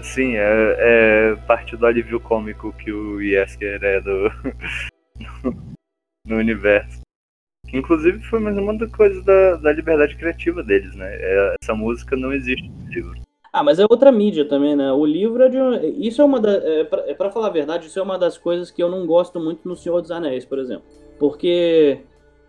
[0.00, 4.30] Sim, é, é parte do alívio cômico que o Yesker é do...
[6.24, 7.00] no universo.
[7.72, 11.08] Inclusive foi mais uma das coisas da, da liberdade criativa deles, né?
[11.12, 13.27] É, essa música não existe no livro.
[13.58, 14.92] Ah, mas é outra mídia também, né?
[14.92, 15.58] O livro é de.
[15.98, 16.52] Isso é uma da.
[16.52, 19.40] É, é pra falar a verdade, isso é uma das coisas que eu não gosto
[19.40, 20.84] muito no Senhor dos Anéis, por exemplo.
[21.18, 21.98] Porque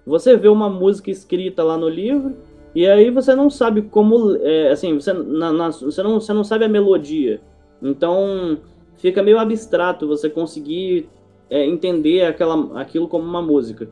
[0.06, 2.38] você vê uma música escrita lá no livro,
[2.76, 4.36] e aí você não sabe como.
[4.36, 7.42] É, assim, você, na, na, você, não, você não sabe a melodia.
[7.82, 8.60] Então
[8.98, 11.10] fica meio abstrato você conseguir
[11.50, 13.90] é, entender aquela, aquilo como uma música.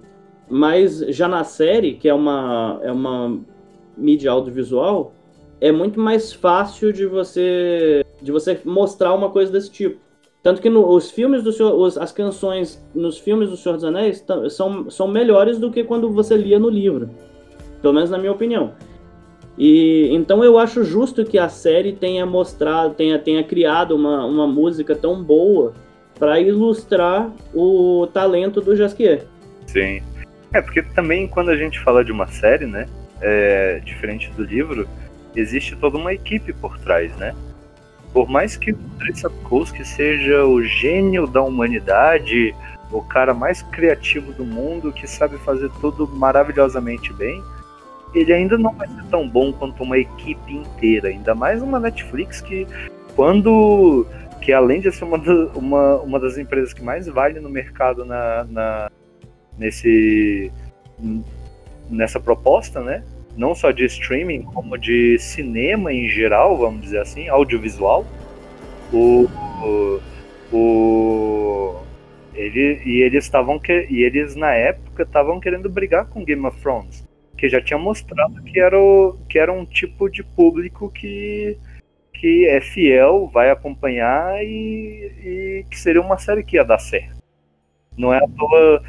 [0.48, 3.40] Mas já na série, que é uma, é uma
[3.98, 5.14] mídia audiovisual,
[5.60, 10.00] é muito mais fácil de você de você mostrar uma coisa desse tipo.
[10.42, 13.84] Tanto que no, os filmes do Senhor, os, as canções nos filmes do Senhor dos
[13.84, 17.10] Anéis são, são melhores do que quando você lia no livro.
[17.82, 18.72] Pelo menos na minha opinião.
[19.58, 24.48] E então eu acho justo que a série tenha mostrado, tenha, tenha criado uma, uma
[24.48, 25.74] música tão boa
[26.18, 29.26] para ilustrar o talento do Jaskier.
[29.66, 30.02] Sim.
[30.54, 32.88] É, porque também quando a gente fala de uma série, né,
[33.22, 34.88] é, diferente do livro,
[35.40, 37.36] existe toda uma equipe por trás, né?
[38.14, 38.80] Por mais que o
[39.14, 42.56] Sapkowski seja o gênio da humanidade,
[42.92, 47.44] o cara mais criativo do mundo, que sabe fazer tudo maravilhosamente bem,
[48.16, 52.42] ele ainda não vai ser tão bom quanto uma equipe inteira, ainda mais uma Netflix
[52.42, 52.66] que
[53.16, 54.08] quando
[54.42, 55.18] que além de ser uma,
[55.56, 58.92] uma, uma das empresas que mais vale no mercado na, na
[59.58, 60.52] nesse
[61.90, 63.04] nessa proposta, né?
[63.38, 68.06] Não só de streaming, como de cinema em geral, vamos dizer assim, audiovisual.
[68.92, 69.28] O,
[69.64, 70.02] o,
[70.52, 71.82] o
[72.34, 76.60] ele, e eles estavam que e eles na época estavam querendo brigar com Game of
[76.62, 81.58] Thrones, que já tinha mostrado que era o, que era um tipo de público que
[82.14, 87.18] que é fiel, vai acompanhar e, e que seria uma série que ia dar certo.
[87.96, 88.82] Não é à toa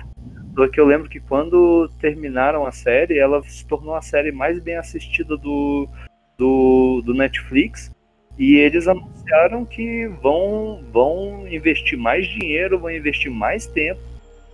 [0.59, 4.75] porque eu lembro que quando terminaram a série, ela se tornou a série mais bem
[4.75, 5.89] assistida do,
[6.37, 7.93] do, do Netflix.
[8.37, 14.01] E eles anunciaram que vão, vão investir mais dinheiro, vão investir mais tempo.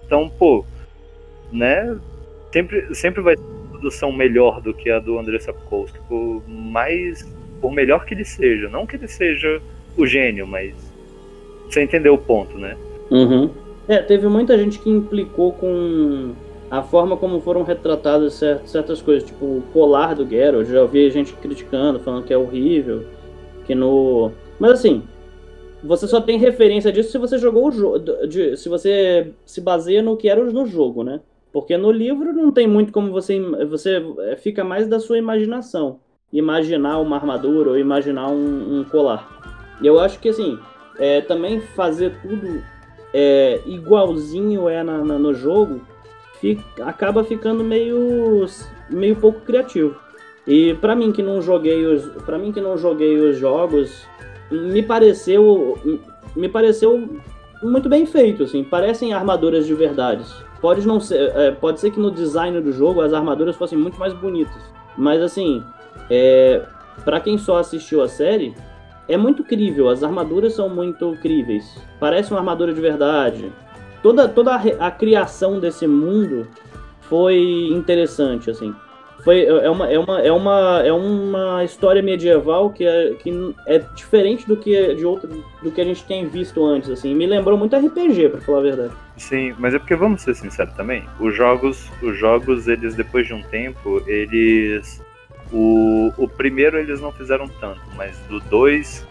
[0.05, 0.67] Então, pô,
[1.51, 1.99] né?
[2.53, 7.23] Sempre, sempre vai ter uma produção melhor do que a do André Sapkowski, por mais
[7.63, 8.69] por melhor que ele seja.
[8.69, 9.59] Não que ele seja
[9.97, 10.75] o gênio, mas
[11.65, 12.77] você entendeu o ponto, né?
[13.11, 13.64] Uhum.
[13.87, 16.33] É, teve muita gente que implicou com
[16.71, 20.67] a forma como foram retratadas certas coisas, tipo o colar do Geralt.
[20.67, 23.05] Já ouvi gente criticando, falando que é horrível,
[23.67, 24.33] que no.
[24.59, 25.03] Mas assim,
[25.83, 28.05] você só tem referência disso se você jogou o jogo.
[28.57, 31.21] Se você se baseia no que era no jogo, né?
[31.53, 33.39] Porque no livro não tem muito como você.
[33.67, 36.01] Você é, fica mais da sua imaginação.
[36.33, 39.77] Imaginar uma armadura ou imaginar um, um colar.
[39.83, 40.59] Eu acho que assim,
[40.99, 42.63] é, também fazer tudo
[43.17, 45.81] é, igualzinho é na, na, no jogo,
[46.41, 48.45] fica, acaba ficando meio,
[48.91, 49.95] meio pouco criativo.
[50.45, 54.05] E para mim que não joguei os, para mim que não joguei os jogos,
[54.51, 55.79] me pareceu,
[56.35, 57.09] me pareceu
[57.63, 58.65] muito bem feito, assim.
[58.65, 60.25] Parecem armaduras de verdade.
[60.61, 63.99] Pode não ser, é, pode ser que no design do jogo as armaduras fossem muito
[63.99, 64.63] mais bonitas,
[64.97, 65.63] mas assim,
[66.11, 66.63] é,
[67.05, 68.55] para quem só assistiu a série,
[69.09, 71.65] é muito crível, as armaduras são muito críveis.
[72.01, 73.53] Parece uma armadura de verdade.
[74.03, 76.47] Toda, toda a, a criação desse mundo
[77.03, 78.75] foi interessante, assim.
[79.25, 83.79] Foi, é, uma, é, uma, é, uma, é uma história medieval que é, que é
[83.79, 87.15] diferente do que, de outro, do que a gente tem visto antes, assim.
[87.15, 88.93] Me lembrou muito RPG, para falar a verdade.
[89.17, 91.05] Sim, mas é porque vamos ser sinceros também.
[91.19, 95.03] Os jogos, os jogos, eles depois de um tempo, eles
[95.55, 99.07] o, o primeiro eles não fizeram tanto, mas do 2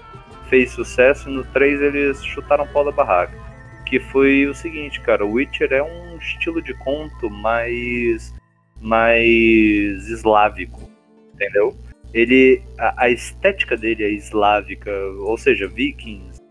[0.49, 3.41] fez sucesso e no 3 eles chutaram pau da barraca.
[3.85, 8.33] Que foi o seguinte, cara, o Witcher é um estilo de conto mais
[8.81, 10.91] mais eslávico,
[11.33, 11.77] entendeu?
[12.13, 16.41] Ele a, a estética dele é eslávica, ou seja, vikings,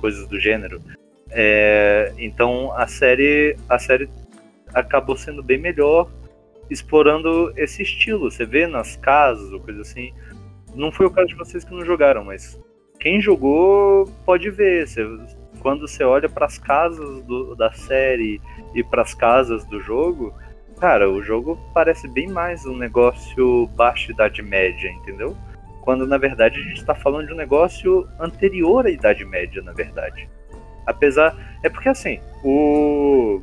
[0.00, 0.80] coisas do gênero.
[1.30, 4.08] É, então a série a série
[4.72, 6.10] acabou sendo bem melhor
[6.72, 8.30] explorando esse estilo.
[8.30, 10.12] Você vê nas casas ou coisa assim.
[10.74, 12.58] Não foi o caso de vocês que não jogaram, mas
[12.98, 14.88] quem jogou pode ver.
[14.88, 15.06] Você,
[15.60, 18.40] quando você olha para as casas do, da série
[18.74, 20.34] e para as casas do jogo,
[20.80, 25.36] cara, o jogo parece bem mais um negócio baixo Idade Média, entendeu?
[25.82, 29.72] Quando na verdade a gente está falando de um negócio anterior à Idade Média, na
[29.72, 30.28] verdade.
[30.86, 31.36] Apesar.
[31.62, 33.40] É porque assim, o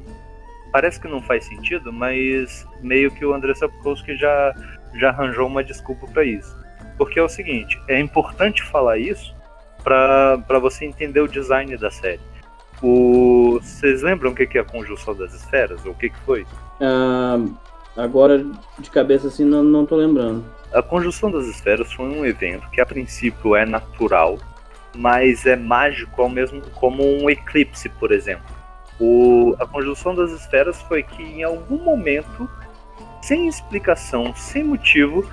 [0.72, 4.56] parece que não faz sentido, mas meio que o André Sapkowski já,
[4.96, 6.58] já arranjou uma desculpa para isso.
[6.98, 9.34] Porque é o seguinte, é importante falar isso
[9.84, 12.20] para você entender o design da série.
[12.82, 15.86] O, vocês lembram o que é a conjunção das esferas?
[15.86, 16.44] Ou o que, que foi?
[16.80, 17.54] Uh,
[17.98, 18.46] agora
[18.78, 20.46] de cabeça assim não, não tô lembrando.
[20.74, 24.38] A conjunção das esferas foi um evento que a princípio é natural,
[24.96, 28.59] mas é mágico ao mesmo como um eclipse, por exemplo.
[29.00, 32.50] O, a conjunção das esferas foi que em algum momento,
[33.22, 35.24] sem explicação, sem motivo,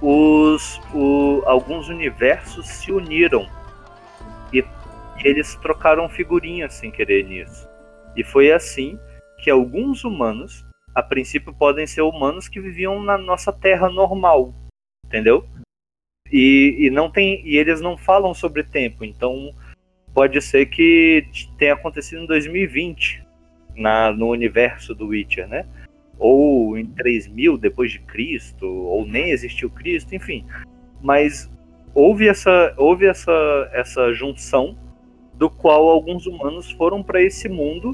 [0.00, 3.46] os, o, alguns universos se uniram
[4.52, 4.64] e, e
[5.28, 7.68] eles trocaram figurinhas sem querer nisso.
[8.16, 8.98] E foi assim
[9.38, 14.54] que alguns humanos, a princípio, podem ser humanos que viviam na nossa Terra normal,
[15.04, 15.46] entendeu?
[16.30, 19.54] E, e não tem e eles não falam sobre tempo, então
[20.14, 21.26] pode ser que
[21.58, 23.24] tenha acontecido em 2020
[23.76, 25.66] na, no universo do Witcher, né?
[26.18, 30.44] Ou em 3000 depois de Cristo, ou nem existiu Cristo, enfim.
[31.02, 31.50] Mas
[31.94, 34.76] houve essa houve essa essa junção
[35.34, 37.90] do qual alguns humanos foram para esse mundo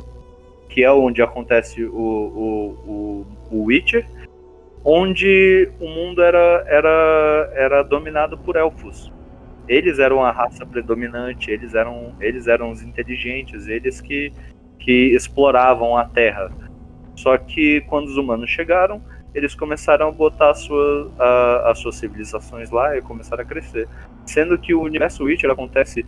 [0.69, 4.07] que é onde acontece o, o, o, o Witcher,
[4.85, 9.13] onde o mundo era, era, era dominado por elfos.
[9.69, 14.33] Eles eram a raça predominante, eles eram, eles eram os inteligentes, eles que,
[14.79, 16.51] que exploravam a Terra.
[17.15, 19.03] Só que quando os humanos chegaram,
[19.35, 23.87] eles começaram a botar a sua, a, as suas civilizações lá e começaram a crescer.
[24.25, 26.05] Sendo que o universo Witcher acontece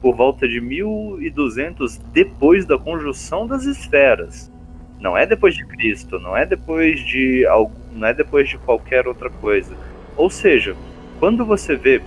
[0.00, 4.50] por volta de 1200 depois da conjunção das esferas.
[4.98, 7.46] Não é depois de Cristo, não é depois de
[7.92, 9.74] não é depois de qualquer outra coisa.
[10.16, 10.76] Ou seja,
[11.18, 12.02] quando você vê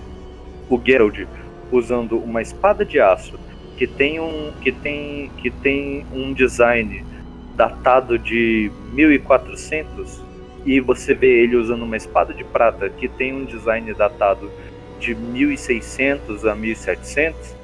[0.68, 1.26] o Geralt
[1.70, 3.38] usando uma espada de aço
[3.76, 7.04] que tem um que tem que tem um design
[7.56, 10.22] datado de 1400
[10.64, 14.50] e você vê ele usando uma espada de prata que tem um design datado
[14.98, 17.54] de 1600 a 1700,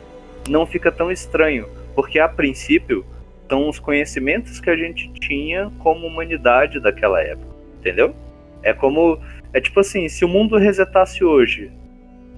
[0.48, 3.04] não fica tão estranho, porque a princípio
[3.48, 8.14] são os conhecimentos que a gente tinha como humanidade daquela época, entendeu?
[8.62, 9.18] É como
[9.52, 11.72] é tipo assim, se o mundo resetasse hoje,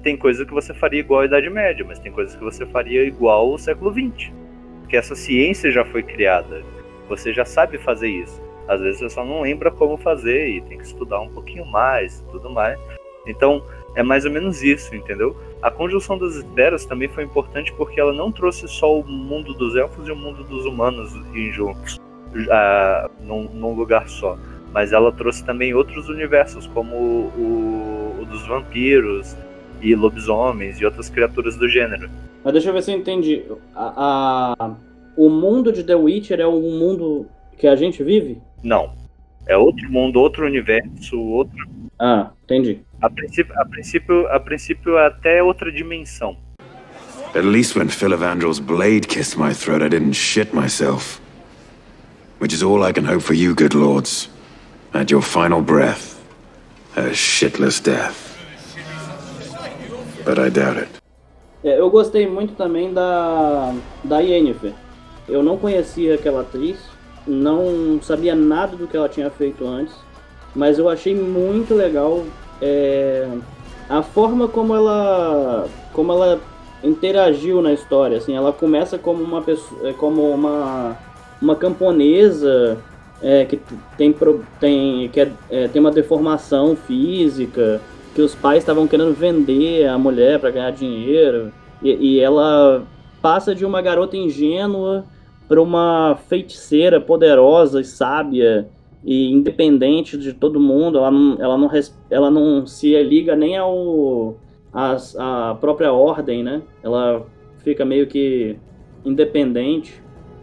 [0.03, 3.05] tem coisa que você faria igual à Idade Média, mas tem coisas que você faria
[3.05, 4.33] igual ao século XX.
[4.81, 6.63] Porque essa ciência já foi criada.
[7.09, 8.43] Você já sabe fazer isso.
[8.69, 12.21] Às vezes você só não lembra como fazer e tem que estudar um pouquinho mais
[12.21, 12.79] e tudo mais.
[13.27, 15.37] Então, é mais ou menos isso, entendeu?
[15.61, 19.77] A conjunção das esferas também foi importante porque ela não trouxe só o mundo dos
[19.77, 21.13] elfos e o mundo dos humanos
[21.53, 24.37] juntos, uh, num, num, lugar só.
[24.73, 29.37] Mas ela trouxe também outros universos, como o, o, dos vampiros
[29.83, 32.09] e lobisomens e outras criaturas do gênero.
[32.45, 33.43] Mas deixa eu ver se eu entendi.
[33.75, 34.77] A, a,
[35.17, 37.27] o mundo de The Witcher é o mundo
[37.59, 38.41] que a gente vive?
[38.63, 38.93] Não.
[39.47, 41.67] É outro mundo, outro universo, outro.
[41.99, 42.81] Ah, entendi.
[43.01, 46.37] A princípio, a princípio, a princípio até outra dimensão.
[47.35, 51.21] At least when Philavandrel's blade kissed my throat, I didn't shit myself.
[52.39, 54.29] Which is all I can hope for you, good lords.
[54.93, 56.21] At your final breath,
[56.95, 58.22] a shitless death.
[60.25, 60.91] But I doubt it.
[61.65, 64.73] É, eu gostei muito também da da Yennefer.
[65.29, 66.79] Eu não conhecia aquela atriz,
[67.27, 69.95] não sabia nada do que ela tinha feito antes,
[70.55, 72.25] mas eu achei muito legal
[72.61, 73.29] é,
[73.89, 76.41] a forma como ela como ela
[76.83, 80.97] interagiu na história assim ela começa como uma pessoa é, como uma
[81.41, 82.79] uma camponesa
[83.23, 83.61] é, que
[83.97, 84.15] tem
[84.61, 87.81] tem que é, é, tem uma deformação física
[88.15, 92.85] que os pais estavam querendo vender a mulher para ganhar dinheiro e, e ela
[93.21, 95.05] passa de uma garota ingênua
[95.49, 98.69] para uma feiticeira poderosa e sábia
[99.05, 101.71] e independente de todo mundo, ela não, ela não,
[102.09, 104.37] ela não se liga nem ao
[104.73, 106.63] a, própria ordem, né?
[106.83, 107.27] Ela
[107.59, 108.57] fica meio que
[109.05, 110.01] independente.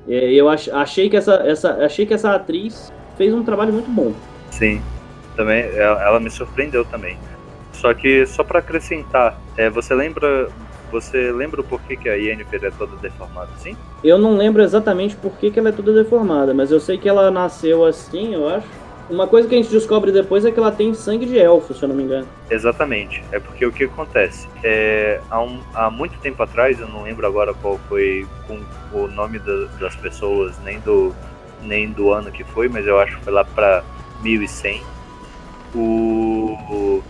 [0.08, 3.90] E eu ach, achei que essa, essa achei que essa atriz fez um trabalho muito
[3.90, 4.12] bom.
[4.52, 4.82] Sim,
[5.36, 7.18] também ela me surpreendeu também.
[7.80, 10.50] Só que só para acrescentar, é, você lembra
[10.92, 13.78] você lembra o porquê que a Yennefer é toda deformada assim?
[14.04, 17.08] Eu não lembro exatamente por que, que ela é toda deformada, mas eu sei que
[17.08, 18.68] ela nasceu assim, eu acho.
[19.08, 21.84] Uma coisa que a gente descobre depois é que ela tem sangue de elfo, se
[21.84, 22.28] eu não me engano.
[22.50, 23.24] Exatamente.
[23.32, 24.48] É porque o que acontece?
[24.64, 28.28] É, há, um, há muito tempo atrás, eu não lembro agora qual foi
[28.92, 31.14] o nome da, das pessoas, nem do,
[31.64, 33.84] nem do ano que foi, mas eu acho que foi lá para
[34.22, 34.82] 1100.
[35.76, 37.04] O, o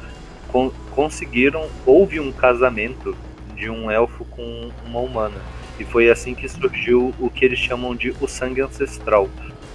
[0.51, 3.15] con, conseguiram, houve um casamento
[3.55, 5.41] de um elfo com uma humana.
[5.79, 9.29] E foi assim que surgiu o que eles chamam de o sangue ancestral,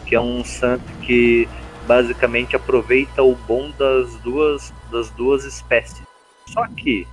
[0.06, 1.48] que é um sangue que
[1.86, 6.02] basicamente aproveita o bom das duas, das duas espécies.
[6.46, 7.06] Só que,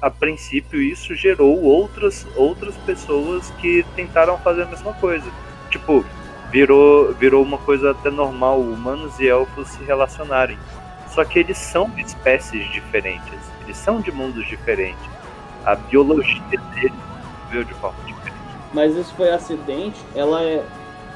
[0.00, 5.30] a princípio, isso gerou outras, outras pessoas que tentaram fazer a mesma coisa.
[5.70, 6.04] Tipo,
[6.50, 10.58] virou, virou uma coisa até normal humanos e elfos se relacionarem.
[11.14, 15.08] Só que eles são espécies diferentes, eles são de mundos diferentes.
[15.64, 16.92] A biologia deles
[17.50, 18.36] veio de forma diferente.
[18.72, 20.00] Mas isso foi acidente?
[20.14, 20.64] Ela é.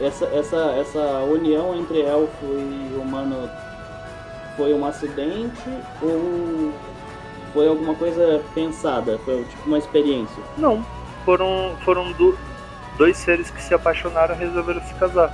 [0.00, 3.48] Essa, essa, essa união entre elfo e humano
[4.56, 5.62] foi um acidente
[6.02, 6.72] ou
[7.52, 9.18] foi alguma coisa pensada?
[9.24, 10.42] Foi tipo uma experiência?
[10.58, 10.84] Não,
[11.24, 12.36] foram, foram do,
[12.98, 15.32] dois seres que se apaixonaram e resolveram se casar.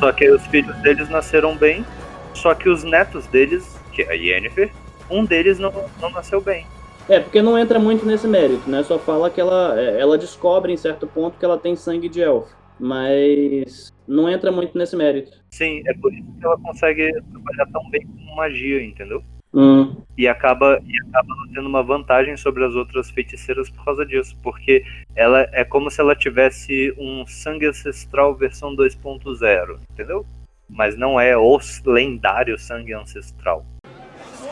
[0.00, 1.86] Só que os filhos deles nasceram bem,
[2.34, 4.70] só que os netos deles, que é a Yennefer,
[5.10, 6.66] um deles não, não nasceu bem.
[7.08, 8.82] É, porque não entra muito nesse mérito, né?
[8.82, 12.20] Só fala que ela, é, ela descobre em certo ponto que ela tem sangue de
[12.20, 12.54] elfo.
[12.78, 15.40] Mas não entra muito nesse mérito.
[15.50, 19.22] Sim, é por isso que ela consegue trabalhar tão bem com magia, entendeu?
[19.54, 19.96] Hum.
[20.18, 24.36] E acaba, e acaba tendo uma vantagem sobre as outras feiticeiras por causa disso.
[24.42, 24.84] Porque
[25.14, 30.26] ela é como se ela tivesse um sangue ancestral versão 2.0, entendeu?
[30.68, 33.64] Mas não é o lendário sangue ancestral.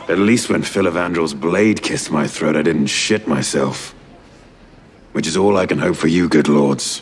[0.07, 3.95] At least when Philivandrel's blade kissed my throat, I didn't shit myself.
[5.13, 7.01] Which is all I can hope for you, good lords.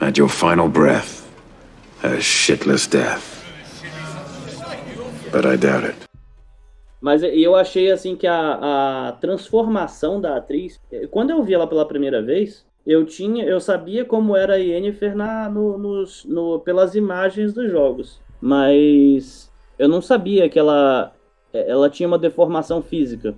[0.00, 1.28] At your final breath,
[2.04, 3.42] a shitless death.
[5.32, 5.96] But I doubt it.
[7.00, 10.80] Mas eu achei assim que a, a transformação da atriz,
[11.10, 15.14] quando eu vi ela pela primeira vez, eu tinha, eu sabia como era a Yennefer
[15.14, 21.12] na, no, nos, no, pelas imagens dos jogos, mas eu não sabia que ela,
[21.66, 23.34] ela tinha uma deformação física.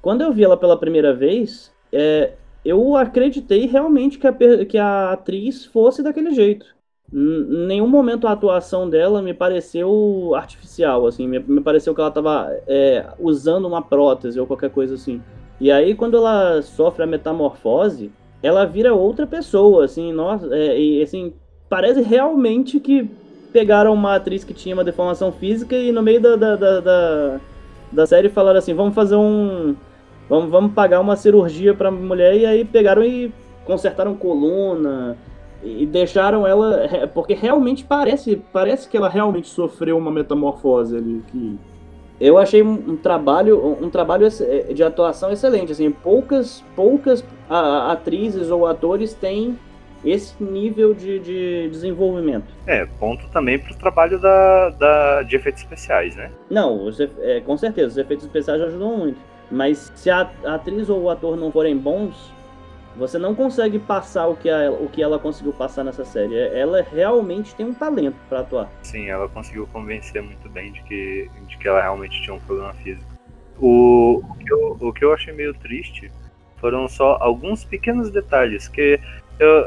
[0.00, 2.32] Quando eu vi ela pela primeira vez, é,
[2.64, 4.32] eu acreditei realmente que a,
[4.64, 6.66] que a atriz fosse daquele jeito.
[7.12, 12.08] Em nenhum momento a atuação dela me pareceu artificial, assim, me, me pareceu que ela
[12.08, 15.20] estava é, usando uma prótese ou qualquer coisa assim.
[15.60, 18.10] E aí, quando ela sofre a metamorfose,
[18.42, 21.34] ela vira outra pessoa, assim, nossa, é, e assim,
[21.68, 23.10] parece realmente que
[23.52, 27.40] pegaram uma atriz que tinha uma deformação física e no meio da, da, da, da,
[27.92, 29.74] da série falaram assim, vamos fazer um...
[30.28, 32.36] Vamos, vamos pagar uma cirurgia pra mulher.
[32.36, 33.32] E aí pegaram e
[33.64, 35.16] consertaram coluna,
[35.62, 41.58] e deixaram ela porque realmente parece parece que ela realmente sofreu uma metamorfose ali que
[42.20, 44.26] eu achei um, trabalho um trabalho
[44.74, 49.58] de atuação excelente assim poucas poucas atrizes ou atores têm
[50.04, 55.62] esse nível de, de desenvolvimento é ponto também para o trabalho da, da de efeitos
[55.62, 56.88] especiais né não
[57.20, 59.18] é, com certeza os efeitos especiais ajudam muito
[59.50, 62.32] mas se a, a atriz ou o ator não forem bons
[62.96, 66.34] você não consegue passar o que, a, o que ela conseguiu passar nessa série.
[66.36, 68.70] É, ela realmente tem um talento para atuar.
[68.82, 72.74] Sim, ela conseguiu convencer muito bem de que, de que ela realmente tinha um problema
[72.74, 73.10] físico.
[73.58, 76.10] O, o, que, eu, o que eu achei meio triste
[76.56, 78.98] foram só alguns pequenos detalhes que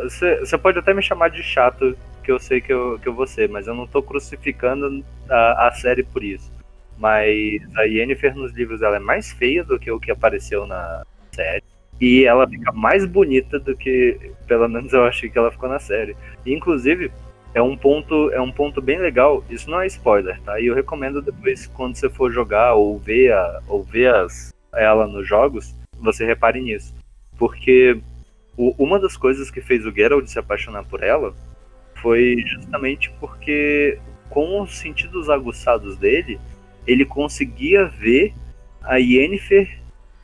[0.03, 3.25] você pode até me chamar de chato, que eu sei que eu, que eu vou
[3.27, 6.51] ser, mas eu não tô crucificando a, a série por isso.
[6.97, 11.03] Mas a Yennefer nos livros ela é mais feia do que o que apareceu na
[11.31, 11.63] série.
[11.99, 15.79] E ela fica mais bonita do que, pelo menos eu achei que ela ficou na
[15.79, 16.15] série.
[16.45, 17.11] E, inclusive,
[17.53, 19.43] é um ponto é um ponto bem legal.
[19.49, 20.59] Isso não é spoiler, tá?
[20.59, 25.07] E eu recomendo depois, quando você for jogar ou ver, a, ou ver as, ela
[25.07, 26.93] nos jogos, você repare nisso.
[27.37, 27.99] Porque
[28.57, 31.33] o, uma das coisas que fez o Geralt se apaixonar por ela
[32.01, 33.97] foi justamente porque,
[34.29, 36.39] com os sentidos aguçados dele,
[36.85, 38.33] ele conseguia ver
[38.81, 39.81] a Yennefer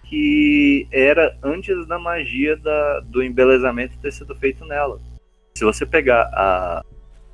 [0.09, 4.99] que era antes da magia da, do embelezamento ter sido feito nela.
[5.55, 6.83] Se você pegar a,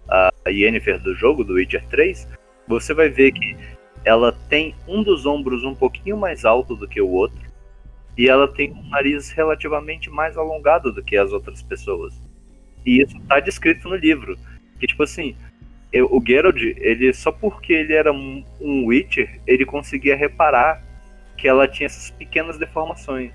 [0.10, 2.28] a Yennefer do jogo, do Witcher 3,
[2.68, 3.56] você vai ver que
[4.04, 7.40] ela tem um dos ombros um pouquinho mais alto do que o outro,
[8.18, 12.14] e ela tem um nariz relativamente mais alongado do que as outras pessoas.
[12.86, 14.38] E isso está descrito no livro.
[14.80, 15.36] Que tipo assim,
[15.92, 20.84] eu, o Geralt, ele só porque ele era um, um Witcher, ele conseguia reparar
[21.38, 23.32] que ela tinha essas pequenas deformações.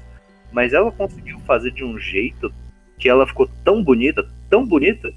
[0.52, 2.52] Mas ela conseguiu fazer de um jeito
[2.98, 5.12] que ela ficou tão bonita, tão bonita,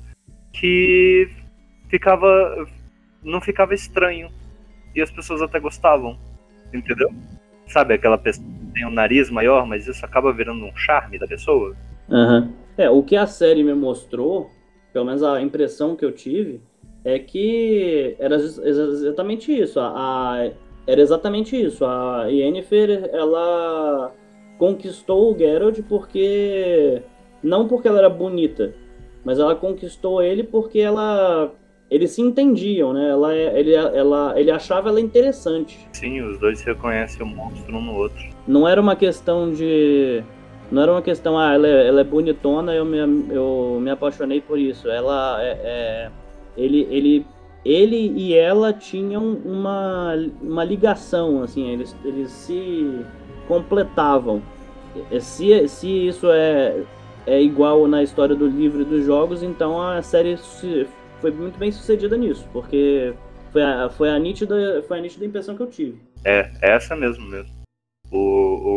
[0.51, 1.30] que
[1.89, 2.68] ficava.
[3.24, 4.30] não ficava estranho.
[4.95, 6.18] E as pessoas até gostavam.
[6.74, 7.09] Entendeu?
[7.68, 11.76] Sabe aquela pessoa tem um nariz maior, mas isso acaba virando um charme da pessoa?
[12.09, 12.51] Uhum.
[12.78, 14.49] É, o que a série me mostrou,
[14.91, 16.61] pelo menos a impressão que eu tive,
[17.03, 19.80] é que era exatamente isso.
[19.80, 20.49] A,
[20.88, 21.86] era exatamente isso.
[21.86, 24.11] A Yennefer, ela
[24.57, 27.01] conquistou o Geralt porque
[27.41, 28.74] não porque ela era bonita,
[29.24, 31.51] mas ela conquistou ele porque ela
[31.94, 33.10] eles se entendiam, né?
[33.10, 35.88] Ela, ele, ela, ele achava ela interessante.
[35.91, 38.24] Sim, os dois se reconhecem o monstro um no outro.
[38.48, 40.24] Não era uma questão de
[40.72, 42.98] não era uma questão, ah, ela é, ela é bonitona, eu me,
[43.30, 44.89] eu me apaixonei por isso.
[44.89, 46.12] Ela é, é
[46.58, 47.26] ele, ele
[47.64, 53.06] ele e ela tinham uma, uma ligação, assim, eles, eles se
[53.48, 54.41] completavam.
[55.22, 56.82] Se, se isso é,
[57.28, 60.38] é igual na história do livro e dos jogos, então a série
[61.24, 63.13] foi muito bem sucedida nisso, porque
[63.53, 65.97] foi a, foi a, nítida, foi a nítida impressão que eu tive.
[66.26, 67.49] É, é essa mesmo mesmo.
[68.11, 68.17] O,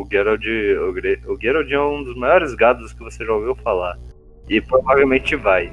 [0.02, 3.98] o Geralt, o, o Geralt é um dos maiores gados que você já ouviu falar.
[4.48, 5.72] E provavelmente vai.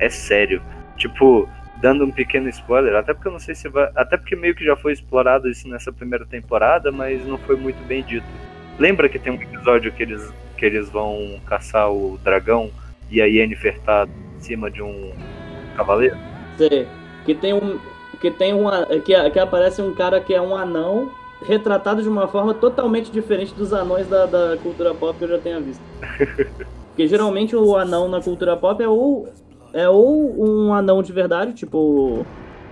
[0.00, 0.60] É sério.
[0.96, 1.48] Tipo,
[1.80, 3.88] dando um pequeno spoiler, até porque eu não sei se vai.
[3.94, 7.80] Até porque meio que já foi explorado isso nessa primeira temporada, mas não foi muito
[7.86, 8.26] bem dito.
[8.76, 12.72] Lembra que tem um episódio que eles, que eles vão caçar o dragão
[13.08, 15.12] e a Yennefer tá em cima de um
[15.78, 16.16] cavaleiro?
[16.56, 16.86] Sei.
[17.24, 17.78] Que tem um.
[18.20, 18.66] Que tem um.
[19.04, 21.10] Que, que aparece um cara que é um anão
[21.40, 25.38] retratado de uma forma totalmente diferente dos anões da, da cultura pop que eu já
[25.38, 25.82] tenha visto.
[26.88, 29.28] Porque geralmente o anão na cultura pop é ou
[29.72, 32.26] é ou um anão de verdade, tipo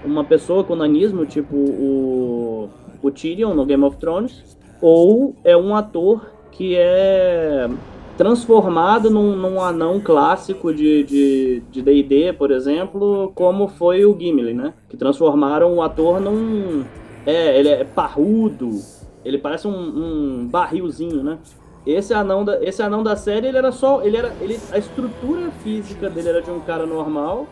[0.04, 2.68] uma pessoa com nanismo, tipo o,
[3.02, 7.68] o Tyrion no Game of Thrones, ou é um ator que é
[8.16, 14.74] transformado num, num anão clássico de D&D, por exemplo, como foi o Gimli, né?
[14.88, 16.84] Que transformaram o ator num...
[17.26, 18.70] É, ele é parrudo,
[19.24, 21.38] ele parece um, um barrilzinho, né?
[21.84, 24.02] Esse anão da, esse anão da série, ele era só.
[24.02, 27.46] Ele era, ele, a estrutura física dele era de um cara normal,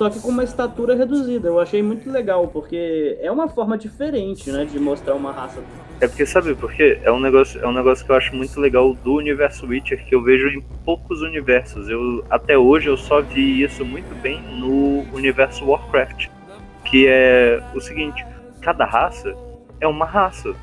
[0.00, 1.48] só que com uma estatura reduzida.
[1.48, 5.62] Eu achei muito legal, porque é uma forma diferente, né, de mostrar uma raça.
[6.00, 6.98] É porque, sabe por quê?
[7.02, 10.14] É um negócio, é um negócio que eu acho muito legal do universo Witcher, que
[10.14, 11.86] eu vejo em poucos universos.
[11.90, 16.28] Eu, até hoje eu só vi isso muito bem no universo Warcraft.
[16.86, 18.24] Que é o seguinte,
[18.62, 19.36] cada raça
[19.82, 20.54] é uma raça.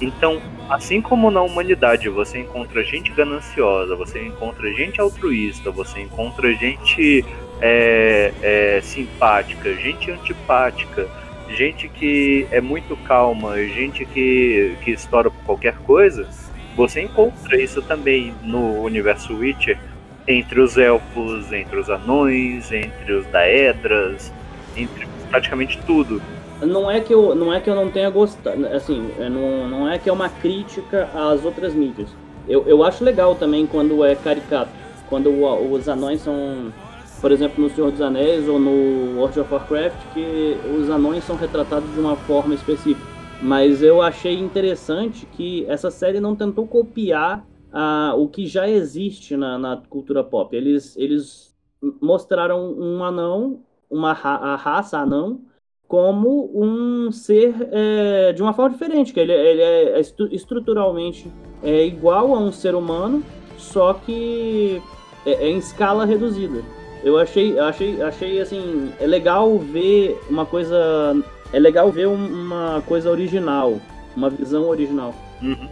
[0.00, 6.50] Então, assim como na humanidade você encontra gente gananciosa, você encontra gente altruísta, você encontra
[6.54, 7.22] gente
[7.60, 11.08] é, é, simpática, gente antipática,
[11.50, 16.28] gente que é muito calma, gente que, que estoura por qualquer coisa,
[16.76, 19.78] você encontra isso também no universo Witcher,
[20.26, 24.32] entre os elfos, entre os anões, entre os daedras,
[24.76, 26.22] entre praticamente tudo
[26.66, 29.88] não é que eu não é que eu não tenha gostado, assim, é, não, não
[29.88, 32.08] é que é uma crítica às outras mídias.
[32.48, 34.70] Eu, eu acho legal também quando é caricato,
[35.08, 36.72] quando os anões são,
[37.20, 41.36] por exemplo, no Senhor dos Anéis ou no World of Warcraft, que os anões são
[41.36, 43.06] retratados de uma forma específica.
[43.42, 49.36] Mas eu achei interessante que essa série não tentou copiar a, o que já existe
[49.36, 50.56] na, na cultura pop.
[50.56, 51.54] Eles, eles
[52.00, 53.60] mostraram um anão,
[53.90, 55.40] uma a raça anão,
[55.86, 60.00] como um ser é, de uma forma diferente, que ele, ele é
[60.30, 61.30] estruturalmente
[61.62, 63.22] é igual a um ser humano,
[63.56, 64.82] só que
[65.24, 66.77] é, é em escala reduzida.
[67.02, 71.16] Eu achei, achei, achei assim, é legal ver uma coisa,
[71.52, 73.80] é legal ver uma coisa original,
[74.16, 75.14] uma visão original.
[75.40, 75.68] Uhum.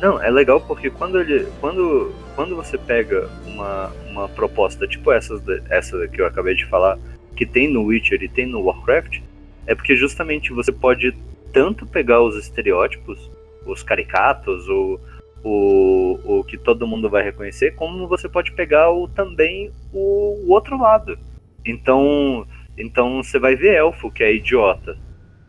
[0.00, 5.34] Não, é legal porque quando ele, quando, quando você pega uma, uma proposta tipo essa,
[5.68, 6.98] essa que eu acabei de falar,
[7.36, 9.20] que tem no Witcher e tem no Warcraft,
[9.66, 11.14] é porque justamente você pode
[11.52, 13.30] tanto pegar os estereótipos,
[13.66, 14.98] os caricatos, o,
[15.42, 20.50] o, o que todo mundo vai reconhecer, como você pode pegar o, também o, o
[20.50, 21.18] outro lado.
[21.64, 24.98] Então, então você vai ver elfo que é idiota,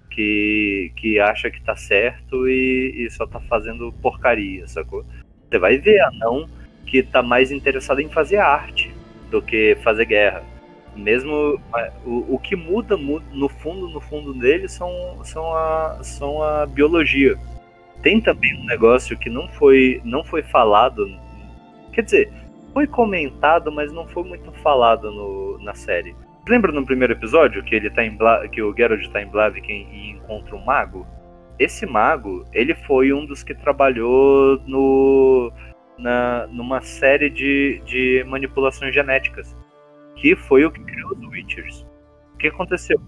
[0.10, 5.06] que, que acha que tá certo e, e só tá fazendo porcaria, sacou?
[5.50, 6.50] Você vai ver anão
[6.86, 8.92] que tá mais interessado em fazer arte
[9.30, 10.44] do que fazer guerra
[10.96, 11.60] mesmo
[12.06, 17.38] o, o que muda no fundo no fundo dele são, são, a, são a biologia
[18.02, 21.06] tem também um negócio que não foi não foi falado
[21.94, 22.34] quer dizer
[22.74, 26.16] foi comentado mas não foi muito falado no, na série
[26.48, 29.88] lembra no primeiro episódio que ele tá em Bla, que o Geralt está em Blaviken
[29.92, 31.06] e encontra um mago
[31.60, 35.52] esse mago ele foi um dos que trabalhou no
[35.98, 39.56] na, numa série de, de manipulações genéticas
[40.16, 41.86] que foi o que criou os Witchers.
[42.34, 43.00] O que aconteceu?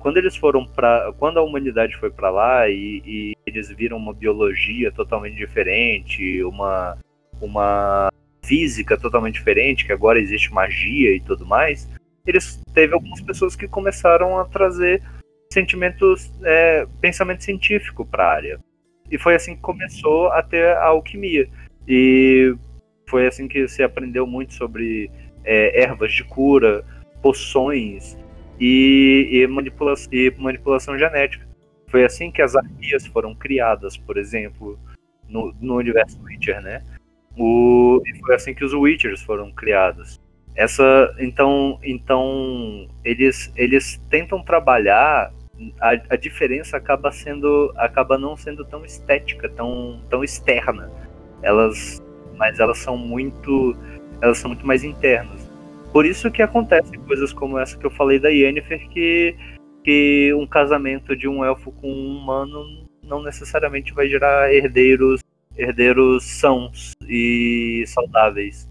[0.00, 4.14] Quando eles foram para, quando a humanidade foi para lá e, e, eles viram uma
[4.14, 6.98] biologia totalmente diferente, uma
[7.40, 8.10] uma
[8.42, 11.88] física totalmente diferente, que agora existe magia e tudo mais,
[12.26, 15.02] eles teve algumas pessoas que começaram a trazer
[15.52, 18.60] sentimentos, é, pensamento científico para a área.
[19.10, 21.48] E foi assim que começou a ter a alquimia.
[21.86, 22.54] E
[23.08, 25.10] foi assim que se aprendeu muito sobre
[25.44, 26.84] é, ervas de cura,
[27.20, 28.16] poções
[28.60, 31.48] e, e, manipula e manipulação genética.
[31.88, 34.78] Foi assim que as armias foram criadas, por exemplo,
[35.28, 36.82] no, no universo Witcher, né?
[37.36, 40.20] O, e foi assim que os Witchers foram criados.
[40.54, 45.32] Essa, então, então eles, eles tentam trabalhar
[45.80, 50.90] a, a diferença acaba sendo acaba não sendo tão estética, tão, tão externa.
[51.42, 52.00] Elas
[52.36, 53.76] mas elas são muito
[54.20, 55.39] elas são muito mais internas.
[55.92, 59.36] Por isso que acontecem coisas como essa que eu falei da Yennefer que
[59.82, 65.20] que um casamento de um elfo com um humano não necessariamente vai gerar herdeiros
[65.56, 68.68] herdeiros sãos e saudáveis.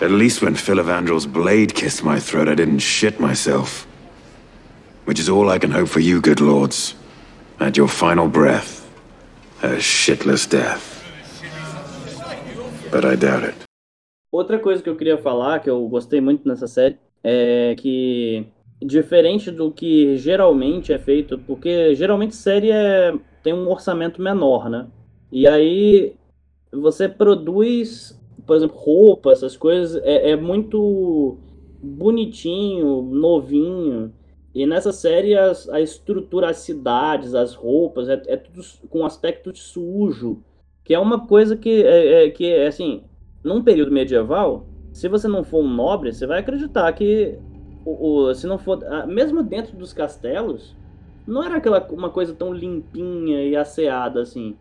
[0.00, 3.86] At least when Philavandrel's blade kissed my throat, I didn't shit myself.
[5.06, 6.94] Which is all I can hope for you, good lords.
[7.58, 8.86] At your final breath,
[9.62, 11.02] a shitless death.
[12.92, 13.67] But I doubt it.
[14.30, 18.46] Outra coisa que eu queria falar, que eu gostei muito nessa série, é que
[18.80, 23.12] diferente do que geralmente é feito, porque geralmente série é,
[23.42, 24.86] tem um orçamento menor, né?
[25.32, 26.14] E aí
[26.72, 28.18] você produz
[28.48, 31.36] por exemplo, roupa, essas coisas, é, é muito
[31.82, 34.10] bonitinho, novinho.
[34.54, 39.54] E nessa série as, a estrutura, as cidades, as roupas, é, é tudo com aspecto
[39.54, 40.42] sujo.
[40.82, 43.04] Que é uma coisa que é, é, que é assim,
[43.42, 47.38] num período medieval, se você não for um nobre, você vai acreditar que
[47.84, 48.78] o, o, se não for.
[49.06, 50.76] Mesmo dentro dos castelos,
[51.26, 54.56] não era aquela uma coisa tão limpinha e asseada assim.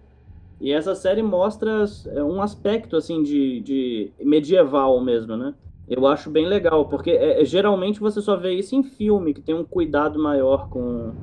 [0.59, 5.53] E essa série mostra é, um aspecto assim de, de medieval mesmo, né?
[5.87, 9.41] Eu acho bem legal, porque é, é, geralmente você só vê isso em filme, que
[9.41, 11.13] tem um cuidado maior com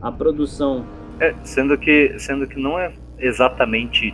[0.00, 0.86] a produção.
[1.20, 4.10] É, sendo que, sendo que não é exatamente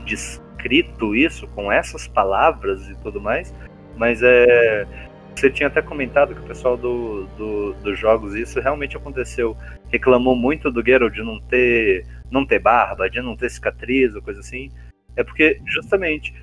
[0.62, 3.52] descrito isso com essas palavras e tudo mais,
[3.96, 4.86] mas é
[5.34, 9.56] você tinha até comentado que o pessoal do, do, dos jogos, isso realmente aconteceu.
[9.90, 14.20] Reclamou muito do Geralt de não ter, não ter barba, de não ter cicatriz ou
[14.20, 14.70] coisa assim.
[15.16, 16.34] É porque, justamente,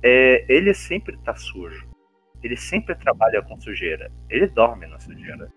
[0.00, 1.88] é, ele sempre tá sujo.
[2.40, 4.12] Ele sempre trabalha com sujeira.
[4.30, 5.48] Ele dorme na sujeira.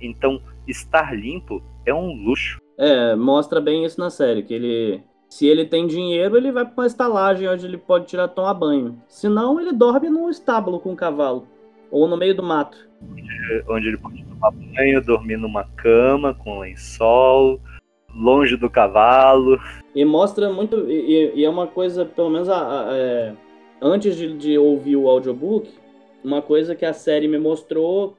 [0.00, 2.58] Então, estar limpo é um luxo.
[2.78, 5.04] É, mostra bem isso na série, que ele.
[5.30, 9.00] Se ele tem dinheiro, ele vai para uma estalagem onde ele pode tirar tomar banho.
[9.06, 11.46] Se não, ele dorme no estábulo com o cavalo.
[11.88, 12.76] Ou no meio do mato.
[13.68, 17.60] Onde ele pode tomar banho, dormir numa cama com lençol,
[18.12, 19.56] longe do cavalo.
[19.94, 20.90] E mostra muito.
[20.90, 23.32] E, e é uma coisa, pelo menos a, a, é,
[23.80, 25.70] antes de, de ouvir o audiobook,
[26.24, 28.16] uma coisa que a série me mostrou,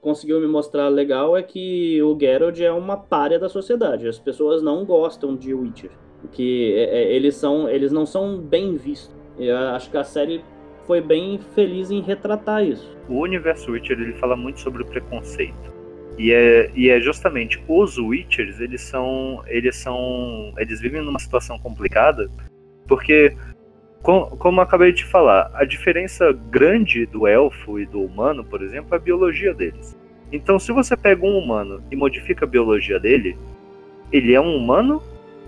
[0.00, 4.06] conseguiu me mostrar legal, é que o Geralt é uma párea da sociedade.
[4.06, 6.01] As pessoas não gostam de Witcher.
[6.30, 9.14] Que é, é, eles, são, eles não são bem vistos.
[9.38, 10.42] Eu acho que a série
[10.86, 12.96] foi bem feliz em retratar isso.
[13.08, 15.72] O universo Witcher ele fala muito sobre o preconceito.
[16.18, 21.58] E é, e é justamente os Witchers, eles são eles são eles vivem numa situação
[21.58, 22.30] complicada,
[22.86, 23.34] porque
[24.02, 28.60] com, como eu acabei de falar, a diferença grande do elfo e do humano, por
[28.60, 29.96] exemplo, é a biologia deles.
[30.32, 33.38] Então, se você pega um humano e modifica a biologia dele,
[34.10, 35.00] ele é um humano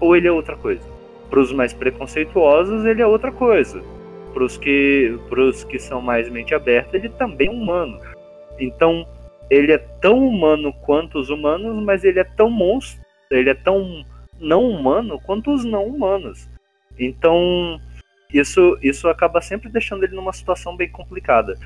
[0.05, 0.83] ou ele é outra coisa?
[1.31, 3.83] Para os mais preconceituosos, ele é outra coisa
[4.35, 5.17] para os que,
[5.69, 8.01] que são mais mente aberta, ele também é humano.
[8.59, 9.07] Então,
[9.49, 13.01] ele é tão humano quanto os humanos, mas ele é tão monstro,
[13.31, 14.05] ele é tão
[14.41, 16.49] não humano quanto os não humanos.
[16.99, 17.81] Então,
[18.33, 21.57] isso, isso acaba sempre deixando ele numa situação bem complicada.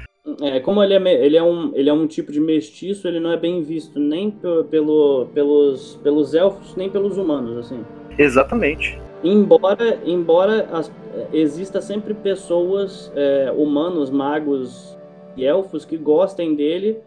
[0.43, 3.33] É, como ele é, ele, é um, ele é um tipo de mestiço, ele não
[3.33, 7.83] é bem visto nem pelo, pelos, pelos elfos, nem pelos humanos, assim.
[8.19, 9.01] Exatamente.
[9.23, 10.93] Embora, embora as,
[11.33, 14.97] exista sempre pessoas, é, humanos, magos
[15.37, 16.99] e elfos que gostem dele,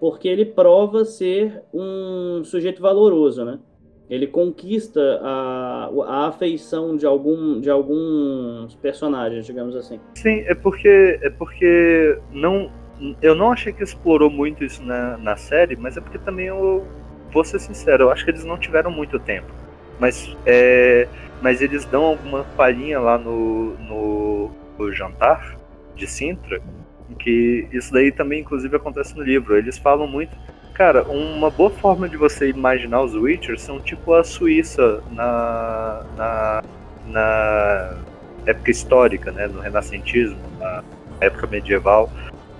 [0.00, 3.58] porque ele prova ser um sujeito valoroso, né?
[4.08, 10.00] Ele conquista a, a afeição de, algum, de alguns personagens, digamos assim.
[10.14, 12.70] Sim, é porque é porque não
[13.22, 16.84] eu não achei que explorou muito isso na, na série, mas é porque também eu
[17.30, 19.52] vou ser sincero, eu acho que eles não tiveram muito tempo.
[19.98, 21.08] Mas é,
[21.40, 25.56] mas eles dão alguma palhinha lá no, no, no jantar
[25.94, 26.60] de Sintra,
[27.18, 29.56] que isso daí também inclusive acontece no livro.
[29.56, 30.36] Eles falam muito.
[30.74, 36.64] Cara, uma boa forma de você imaginar os Witchers são tipo a Suíça na, na,
[37.08, 37.98] na
[38.46, 40.84] época histórica, né, no renascentismo, na
[41.20, 42.08] época medieval,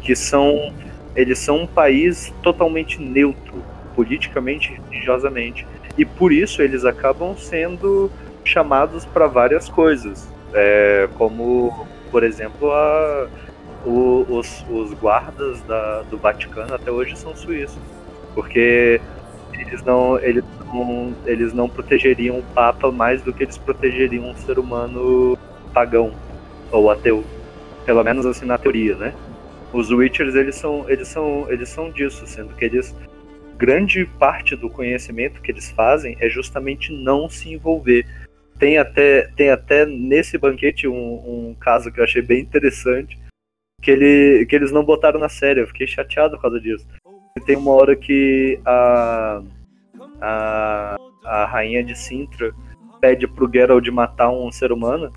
[0.03, 0.75] que são
[1.15, 3.63] eles são um país totalmente neutro,
[3.97, 5.67] politicamente e religiosamente.
[5.99, 8.09] E por isso eles acabam sendo
[8.45, 13.29] chamados para várias coisas, é, como, por exemplo, a,
[13.85, 17.83] o, os, os, guardas da, do Vaticano até hoje são suíços,
[18.35, 19.01] porque
[19.53, 24.37] eles não, eles, não, eles não protegeriam o Papa mais do que eles protegeriam um
[24.37, 25.37] ser humano
[25.75, 26.13] pagão
[26.71, 27.25] ou ateu,
[27.85, 29.15] pelo menos assim na teoria, né?
[29.73, 32.95] Os Witchers eles são, eles são, eles são disso, sendo que eles
[33.59, 38.07] grande parte do conhecimento que eles fazem é justamente não se envolver.
[38.59, 43.19] Tem até, tem até nesse banquete um, um caso que eu achei bem interessante,
[43.83, 45.61] que, ele, que eles não botaram na série.
[45.61, 46.87] Eu fiquei chateado por causa disso.
[47.45, 49.43] Tem uma hora que a,
[50.21, 52.53] a, a rainha de Sintra
[53.01, 55.13] pede pro Geralt matar um ser humano.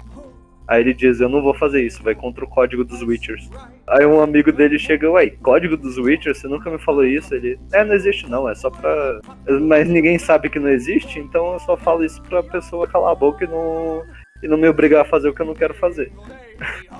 [0.71, 3.49] Aí ele diz, eu não vou fazer isso, vai contra o código dos Witchers.
[3.89, 6.37] Aí um amigo dele chega, ué, código dos Witchers?
[6.37, 7.35] Você nunca me falou isso?
[7.35, 9.19] Ele, é, não existe não, é só pra...
[9.63, 13.15] Mas ninguém sabe que não existe, então eu só falo isso pra pessoa calar a
[13.15, 14.01] boca e não,
[14.41, 16.09] e não me obrigar a fazer o que eu não quero fazer.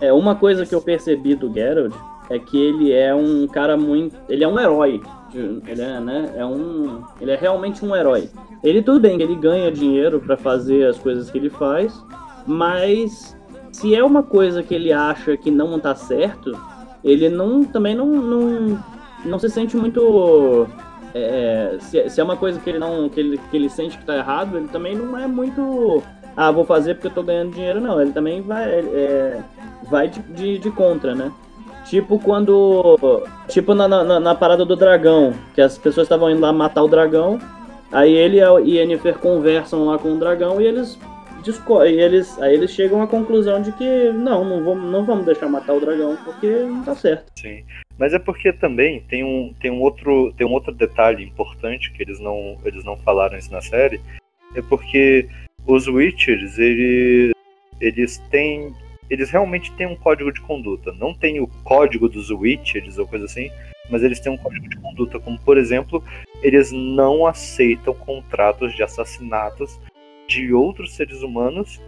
[0.02, 1.94] É, uma coisa que eu percebi do Geralt
[2.30, 4.18] é que ele é um cara muito...
[4.28, 5.00] Ele é um herói.
[5.34, 7.06] Ele é, né, é um...
[7.22, 8.30] Ele é realmente um herói.
[8.66, 11.98] Ele, tudo bem, ele ganha dinheiro para fazer as coisas que ele faz,
[12.46, 13.40] mas
[13.72, 16.58] se é uma coisa que ele acha que não tá certo,
[17.04, 18.84] ele não também não, não,
[19.26, 20.68] não se sente muito.
[21.14, 24.06] É, se, se, é uma coisa que ele não que ele, que ele sente que
[24.06, 26.04] tá errado, ele também não é muito.
[26.36, 28.02] Ah, vou fazer porque eu tô ganhando dinheiro, não.
[28.02, 29.44] Ele também vai, é,
[29.90, 31.32] vai de, de, de, contra, né?
[31.86, 33.24] Tipo quando.
[33.48, 36.88] Tipo na, na, na parada do dragão, que as pessoas estavam indo lá matar o
[36.88, 37.40] dragão.
[37.92, 40.98] Aí ele e a Yennefer conversam lá com o dragão e eles
[41.86, 45.74] eles, aí eles chegam à conclusão de que não, não vamos, não vamos deixar matar
[45.74, 47.32] o dragão porque não tá certo.
[47.40, 47.64] Sim.
[47.98, 52.02] Mas é porque também tem um, tem um, outro, tem um outro detalhe importante que
[52.02, 54.02] eles não, eles não falaram isso na série.
[54.56, 55.28] É porque
[55.66, 57.34] os Witchers, eles,
[57.80, 58.74] eles têm.
[59.10, 60.94] Eles realmente têm um código de conduta.
[60.94, 63.52] Não tem o código dos Witchers ou coisa assim,
[63.90, 66.02] mas eles têm um código de conduta, como por exemplo,
[66.42, 69.78] eles não aceitam contratos de assassinatos
[70.32, 71.82] de outros seres humanos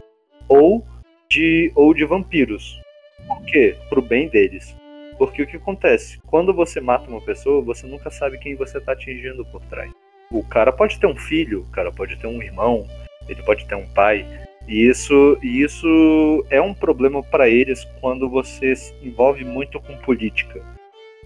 [0.49, 0.85] ou
[1.29, 2.77] de, ou de vampiros.
[3.25, 3.77] Por quê?
[3.87, 4.75] Pro bem deles.
[5.17, 6.19] Porque o que acontece?
[6.27, 9.89] Quando você mata uma pessoa, você nunca sabe quem você está atingindo por trás.
[10.29, 12.85] O cara pode ter um filho, o cara pode ter um irmão,
[13.29, 14.25] ele pode ter um pai.
[14.67, 20.61] E isso, isso é um problema para eles quando você se envolve muito com política.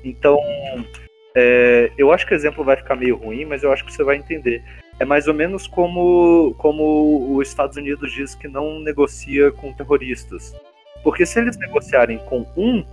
[0.03, 0.39] Então,
[1.35, 4.03] é, eu acho que o exemplo vai ficar meio ruim, mas eu acho que você
[4.03, 4.63] vai entender.
[4.99, 10.55] É mais ou menos como, como os Estados Unidos diz que não negocia com terroristas.
[11.03, 12.83] Porque se eles negociarem com um,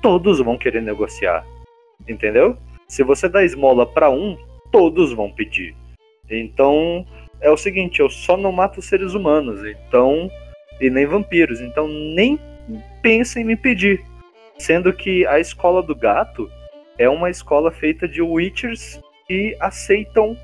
[0.00, 1.44] todos vão querer negociar.
[2.08, 2.56] Entendeu?
[2.86, 4.36] Se você dá esmola para um,
[4.70, 5.74] todos vão pedir.
[6.30, 7.04] Então,
[7.40, 10.30] é o seguinte, eu só não mato seres humanos, então
[10.80, 12.38] e nem vampiros, então nem
[13.02, 14.02] pensa em me pedir.
[14.58, 16.50] Sendo que a escola do gato
[16.98, 20.36] é uma escola feita de witchers que aceitam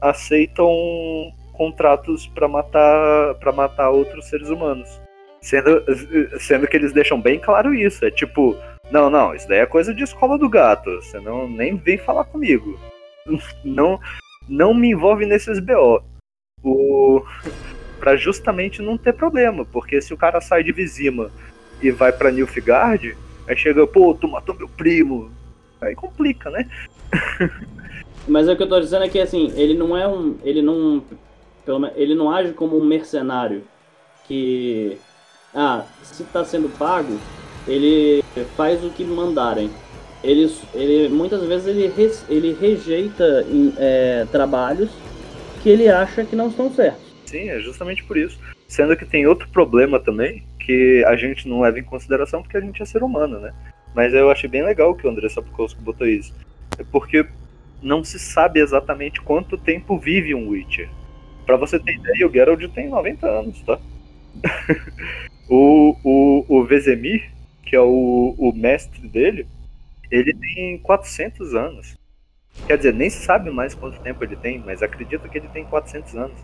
[0.00, 0.70] aceitam
[1.52, 4.88] contratos para matar para matar outros seres humanos.
[5.40, 5.84] Sendo,
[6.40, 8.04] sendo que eles deixam bem claro isso.
[8.04, 8.56] É tipo,
[8.90, 10.90] não, não, isso daí é coisa de escola do gato.
[10.96, 12.78] Você não nem vem falar comigo.
[13.64, 14.00] Não,
[14.48, 16.02] não me envolve nesses BO.
[16.62, 17.22] O,
[17.98, 19.64] pra justamente não ter problema.
[19.64, 21.30] Porque se o cara sai de Vizima
[21.82, 25.30] e vai pra Nilfgaard, aí chega, pô, tu matou meu primo.
[25.80, 26.68] Aí complica, né?
[28.28, 30.36] Mas o que eu tô dizendo é que assim, ele não é um.
[30.44, 31.02] Ele não.
[31.96, 33.62] Ele não age como um mercenário.
[34.26, 34.98] Que.
[35.54, 37.18] Ah, se tá sendo pago,
[37.66, 38.22] ele
[38.56, 39.70] faz o que mandarem.
[40.22, 43.46] Ele, ele muitas vezes ele, re, ele rejeita
[43.78, 44.90] é, trabalhos
[45.62, 47.02] que ele acha que não estão certos.
[47.24, 48.38] Sim, é justamente por isso.
[48.66, 52.60] Sendo que tem outro problema também, que a gente não leva em consideração porque a
[52.60, 53.54] gente é ser humano, né?
[53.94, 56.34] Mas eu achei bem legal que o André Sapkowski botou isso.
[56.78, 57.26] É porque
[57.82, 60.88] não se sabe exatamente quanto tempo vive um Witcher.
[61.46, 63.78] Para você ter ideia, o Geralt tem 90 anos, tá?
[65.48, 67.30] o, o, o Vezemir,
[67.64, 69.46] que é o, o mestre dele,
[70.10, 71.96] ele tem 400 anos.
[72.66, 75.64] Quer dizer, nem se sabe mais quanto tempo ele tem, mas acredito que ele tem
[75.64, 76.38] 400 anos.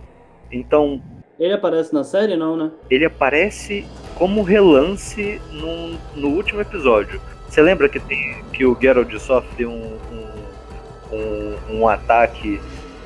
[0.50, 1.02] Então.
[1.38, 2.70] Ele aparece na série, não, né?
[2.88, 7.20] Ele aparece como relance no, no último episódio.
[7.48, 10.23] Você lembra que, tem, que o Geralt sofre um, um
[11.14, 12.60] um, um ataque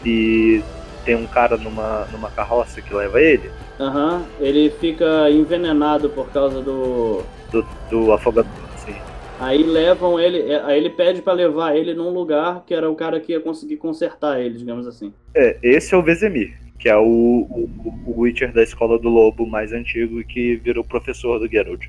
[0.05, 0.63] e
[1.05, 3.51] tem um cara numa, numa carroça que leva ele.
[3.81, 4.25] Aham, uhum.
[4.41, 7.23] ele fica envenenado por causa do.
[7.51, 8.95] Do, do afogador, sim.
[9.41, 10.53] Aí levam ele.
[10.53, 13.41] É, aí ele pede para levar ele num lugar que era o cara que ia
[13.41, 15.13] conseguir consertar ele, digamos assim.
[15.35, 17.71] É, esse é o Vezemir, que é o, o,
[18.07, 21.87] o Witcher da escola do lobo mais antigo e que virou professor do Geralt.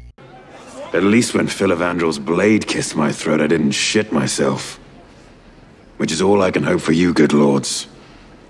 [0.93, 4.79] At least when Phil Evandrel's blade kissed my throat, I didn't shit myself.
[5.99, 7.85] Which is all I can hope for you, good lords.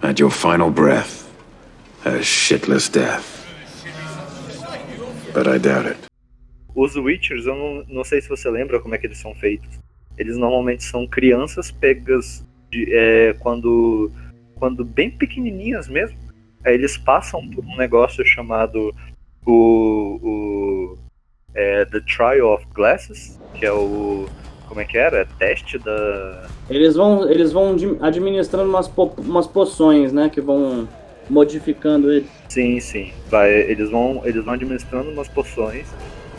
[0.03, 1.27] At your final breath,
[2.05, 3.43] a shitless death.
[5.33, 5.97] But I doubt it.
[6.75, 9.79] Os Witchers, eu não, não sei se você lembra como é que eles são feitos.
[10.15, 14.11] Eles normalmente são crianças pegas de, é, quando,
[14.53, 16.19] quando bem pequenininhas mesmo,
[16.63, 18.93] aí eles passam por um negócio chamado
[19.43, 20.97] o, o
[21.55, 24.29] é, The Trial of Glasses, que é o
[24.69, 25.25] como é que era?
[25.39, 26.47] Teste da.
[26.69, 30.29] Eles vão, eles vão administrando umas, po umas poções, né?
[30.29, 30.87] Que vão
[31.27, 32.27] modificando ele.
[32.47, 33.11] Sim, sim.
[33.29, 35.87] Vai, eles, vão, eles vão administrando umas poções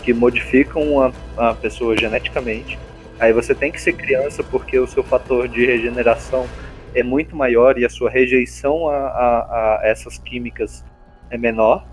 [0.05, 2.79] que modificam a, a pessoa geneticamente.
[3.19, 6.47] Aí você tem que ser criança porque o seu fator de regeneração
[6.95, 10.85] é muito maior e a sua rejeição a, a, a essas químicas
[11.31, 11.85] é menor.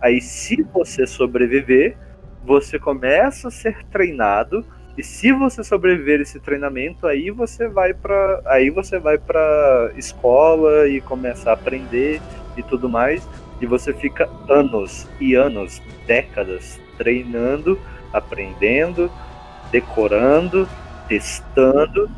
[0.00, 1.96] Aí, se você sobreviver,
[2.44, 4.66] você começa a ser treinado
[4.96, 10.88] e se você sobreviver esse treinamento, aí você vai para aí você vai para escola
[10.88, 12.20] e começa a aprender
[12.56, 13.26] e tudo mais,
[13.60, 17.78] e você fica anos e anos, décadas treinando,
[18.12, 19.10] aprendendo,
[19.72, 20.68] decorando,
[21.08, 22.08] testando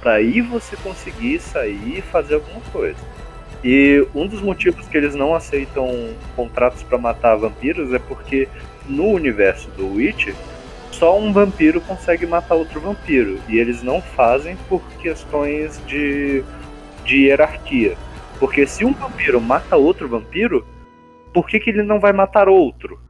[0.00, 2.98] para aí você conseguir sair e fazer alguma coisa.
[3.62, 5.88] E um dos motivos que eles não aceitam
[6.34, 8.48] contratos para matar vampiros é porque
[8.88, 10.34] no universo do Witcher
[10.92, 13.40] só um vampiro consegue matar outro vampiro.
[13.48, 16.44] E eles não fazem por questões de,
[17.04, 17.96] de hierarquia.
[18.38, 20.66] Porque se um vampiro mata outro vampiro,
[21.32, 23.00] por que, que ele não vai matar outro?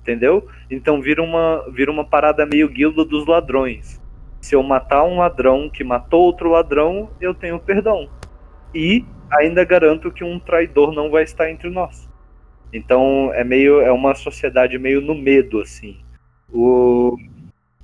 [0.00, 0.48] Entendeu?
[0.70, 4.00] Então vira uma, vira uma parada meio guilda dos ladrões.
[4.40, 8.08] Se eu matar um ladrão que matou outro ladrão, eu tenho perdão.
[8.74, 12.08] E ainda garanto que um traidor não vai estar entre nós.
[12.72, 15.98] Então é meio é uma sociedade meio no medo assim.
[16.52, 17.16] O...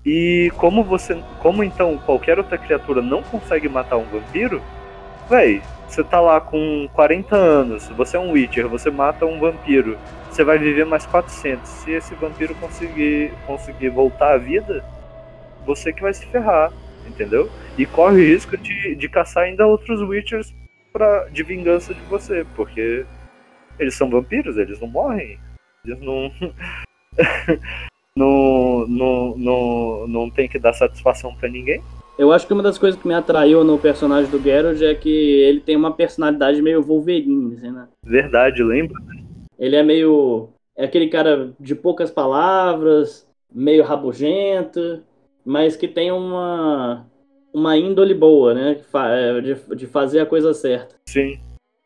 [0.05, 1.21] E como você.
[1.41, 4.63] Como então qualquer outra criatura não consegue matar um vampiro,
[5.29, 9.99] véi, você tá lá com 40 anos, você é um Witcher, você mata um vampiro,
[10.31, 11.69] você vai viver mais 400.
[11.69, 14.85] Se esse vampiro conseguir, conseguir voltar à vida,
[15.65, 16.73] você que vai se ferrar,
[17.07, 17.51] entendeu?
[17.77, 20.55] E corre o risco de, de caçar ainda outros Witchers
[20.93, 23.05] pra, de vingança de você, porque
[23.79, 25.39] eles são vampiros, eles não morrem.
[25.85, 26.33] Eles não.
[28.17, 31.83] não, não, não, não tem que dar satisfação para ninguém.
[32.19, 35.11] Eu acho que uma das coisas que me atraiu no personagem do Geralt é que
[35.11, 37.87] ele tem uma personalidade meio Wolverine, assim, né?
[38.03, 38.97] Verdade, lembra?
[39.59, 40.49] Ele é meio.
[40.75, 45.03] É aquele cara de poucas palavras, meio rabugento,
[45.45, 47.07] mas que tem uma.
[47.53, 48.79] Uma índole boa, né?
[48.95, 50.95] É, de, de fazer a coisa certa.
[51.09, 51.39] Sim.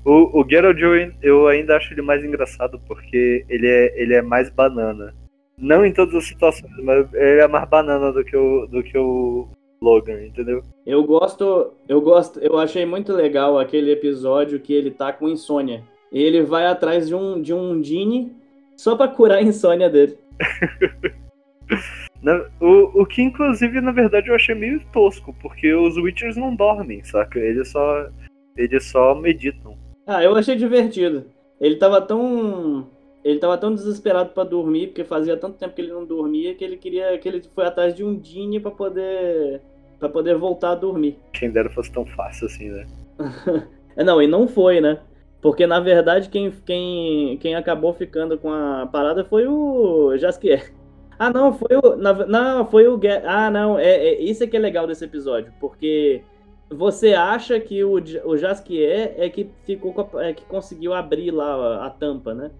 [0.04, 0.80] O, o Geralt
[1.22, 5.14] eu ainda acho ele mais engraçado porque ele é, ele é mais banana.
[5.60, 8.96] Não em todas as situações, mas ele é mais banana do que o, do que
[8.96, 9.46] o
[9.80, 10.62] Logan, entendeu?
[10.86, 15.82] Eu gosto, eu gosto, eu achei muito legal aquele episódio que ele tá com insônia.
[16.12, 18.32] E ele vai atrás de um de um Genie
[18.76, 20.18] só para curar a insônia dele.
[22.60, 27.04] o, o que inclusive na verdade eu achei meio tosco, porque os Witchers não dormem,
[27.04, 27.38] saca?
[27.38, 28.08] Eles só
[28.56, 29.78] eles só meditam.
[30.06, 31.26] Ah, eu achei divertido.
[31.60, 32.88] Ele tava tão
[33.24, 36.64] ele tava tão desesperado para dormir, porque fazia tanto tempo que ele não dormia, que
[36.64, 39.60] ele queria que ele foi atrás de um Dini para poder
[39.98, 41.18] para poder voltar a dormir.
[41.34, 42.86] Quem dera fosse tão fácil assim, né?
[43.96, 45.00] é, não, e não foi, né?
[45.42, 50.72] Porque na verdade quem, quem, quem acabou ficando com a parada foi o Jaskier.
[51.18, 51.96] Ah, não, foi o.
[51.96, 52.98] Na, não, foi o.
[53.26, 56.22] Ah, não, é, é, isso é que é legal desse episódio, porque
[56.70, 61.54] você acha que o, o Jaskier é que ficou a, é que conseguiu abrir lá
[61.54, 62.50] a, a tampa, né?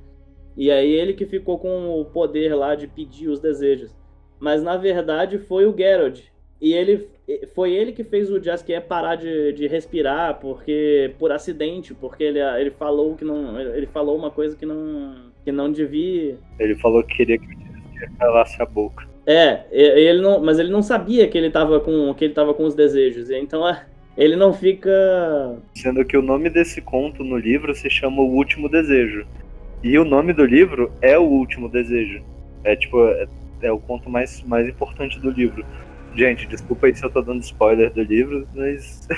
[0.56, 3.94] E aí ele que ficou com o poder lá de pedir os desejos.
[4.38, 6.20] Mas na verdade foi o Geralt.
[6.60, 7.08] E ele
[7.54, 12.38] foi ele que fez o Jaskier parar de, de respirar porque por acidente, porque ele,
[12.38, 16.38] ele falou que não ele falou uma coisa que não que não devia.
[16.58, 19.08] Ele falou que queria que o Jaskier calasse a boca.
[19.26, 22.64] É, ele não, mas ele não sabia que ele estava com que ele tava com
[22.64, 23.30] os desejos.
[23.30, 23.86] Então é,
[24.16, 24.90] ele não fica
[25.74, 29.26] sendo que o nome desse conto no livro se chama O Último Desejo.
[29.82, 32.22] E o nome do livro é O Último Desejo.
[32.62, 33.26] É tipo, é,
[33.62, 35.64] é, o conto mais, mais importante do livro.
[36.14, 39.08] Gente, desculpa aí se eu tô dando spoiler do livro, mas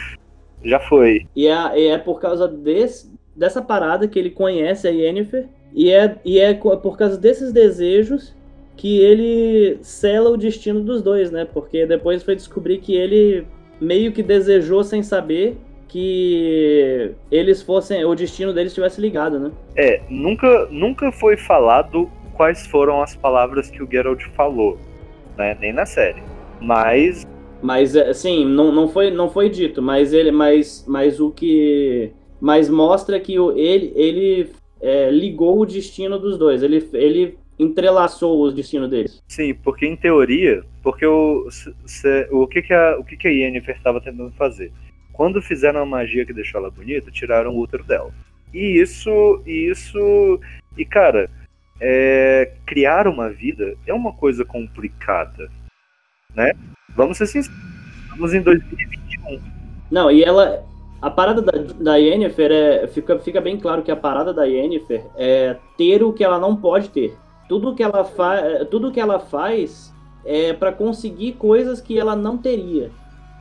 [0.62, 1.26] já foi.
[1.34, 6.16] E é, é por causa desse, dessa parada que ele conhece a Yennefer, e é,
[6.24, 8.34] e é por causa desses desejos
[8.76, 11.44] que ele sela o destino dos dois, né?
[11.44, 13.46] Porque depois foi descobrir que ele
[13.80, 15.56] meio que desejou sem saber
[15.90, 19.50] que eles fossem, o destino deles estivesse ligado, né?
[19.76, 24.78] É, nunca, nunca foi falado quais foram as palavras que o Geralt falou,
[25.36, 25.56] né?
[25.60, 26.22] Nem na série.
[26.60, 27.26] Mas
[27.62, 32.10] mas assim, não, não foi não foi dito, mas ele mas mas o que
[32.40, 36.62] mas mostra que o, ele ele é, ligou o destino dos dois.
[36.62, 39.22] Ele ele entrelaçou os destinos deles.
[39.28, 43.30] Sim, porque em teoria, porque o, se, o que que a, o que que a
[43.30, 44.72] Yennefer estava tentando fazer?
[45.20, 48.10] Quando fizeram a magia que deixou ela bonita, tiraram o útero dela.
[48.54, 50.40] E isso, e isso,
[50.78, 51.28] e cara,
[51.78, 55.50] é, criar uma vida é uma coisa complicada,
[56.34, 56.52] né?
[56.96, 57.60] Vamos ser sinceros,
[58.04, 59.42] estamos em 2021.
[59.90, 60.64] Não, e ela,
[61.02, 65.04] a parada da, da Yennefer é, fica, fica bem claro que a parada da Yennefer
[65.18, 67.14] é ter o que ela não pode ter.
[67.46, 69.92] Tudo que ela faz, tudo que ela faz
[70.24, 72.90] é para conseguir coisas que ela não teria.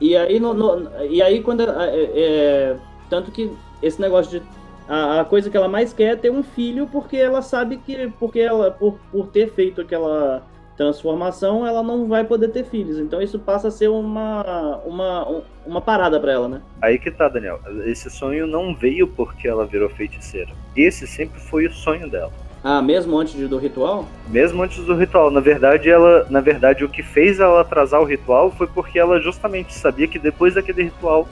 [0.01, 2.77] E aí, no, no, e aí quando é, é,
[3.09, 4.45] tanto que esse negócio de
[4.87, 8.11] a, a, coisa que ela mais quer é ter um filho porque ela sabe que
[8.19, 10.41] porque ela por, por ter feito aquela
[10.75, 12.97] transformação ela não vai poder ter filhos.
[12.97, 16.61] Então isso passa a ser uma uma, uma parada para ela né?
[16.81, 17.59] Aí que tá Daniel.
[17.85, 20.51] Esse sonho não veio porque ela virou feiticeira.
[20.75, 22.31] Esse sempre foi o sonho dela
[22.63, 24.07] ah, mesmo antes do ritual?
[24.27, 25.31] Mesmo antes do ritual.
[25.31, 29.21] Na verdade, ela, na verdade, o que fez ela atrasar o ritual foi porque ela
[29.21, 31.27] justamente sabia que depois daquele ritual,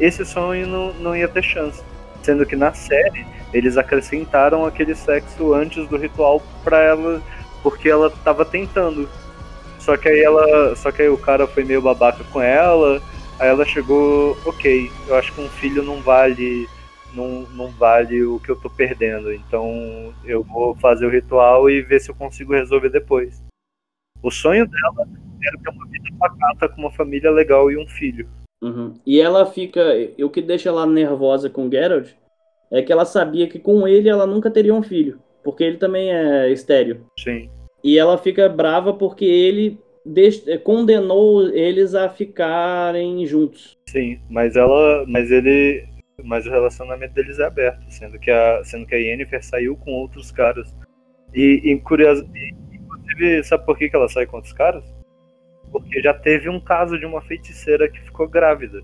[0.00, 1.82] esse sonho não, não ia ter chance.
[2.22, 7.20] Sendo que na série, eles acrescentaram aquele sexo antes do ritual pra ela,
[7.62, 9.08] porque ela tava tentando.
[9.78, 10.74] Só que aí ela.
[10.76, 13.02] Só que aí o cara foi meio babaca com ela.
[13.38, 16.68] Aí ela chegou, ok, eu acho que um filho não vale
[17.14, 19.32] não, não vale o que eu tô perdendo.
[19.32, 23.42] Então eu vou fazer o ritual e ver se eu consigo resolver depois.
[24.22, 25.08] O sonho dela
[25.44, 28.28] era ter uma vida pacata com uma família legal e um filho.
[28.62, 28.94] Uhum.
[29.04, 29.82] E ela fica.
[30.20, 32.10] O que deixa ela nervosa com Geralt
[32.70, 35.18] é que ela sabia que com ele ela nunca teria um filho.
[35.42, 37.04] Porque ele também é estéreo.
[37.18, 37.50] Sim.
[37.82, 39.80] E ela fica brava porque ele
[40.62, 43.76] condenou eles a ficarem juntos.
[43.88, 45.04] Sim, mas ela.
[45.08, 45.84] Mas ele
[46.24, 49.92] mas o relacionamento deles é aberto, sendo que a, sendo que a Yennefer saiu com
[49.92, 50.74] outros caras.
[51.34, 52.28] E, e curioso,
[52.72, 54.84] inclusive, sabe por que, que ela sai com outros caras?
[55.70, 58.82] Porque já teve um caso de uma feiticeira que ficou grávida.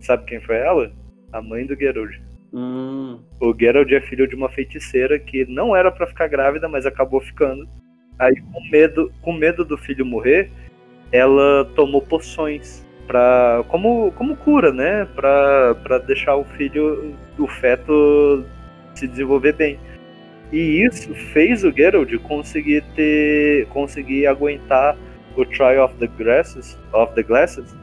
[0.00, 0.92] Sabe quem foi ela?
[1.32, 2.16] A mãe do Geralt.
[2.52, 3.20] Hum.
[3.40, 7.20] O Geralt é filho de uma feiticeira que não era para ficar grávida, mas acabou
[7.20, 7.68] ficando.
[8.18, 10.50] Aí, com medo, com medo do filho morrer,
[11.10, 15.06] ela tomou poções para como, como cura, né?
[15.14, 18.44] Para deixar o filho, o feto
[18.94, 19.78] se desenvolver bem.
[20.52, 24.96] E isso fez o Geralt conseguir ter, conseguir aguentar
[25.34, 27.74] o Trial of the Glasses, of the Glasses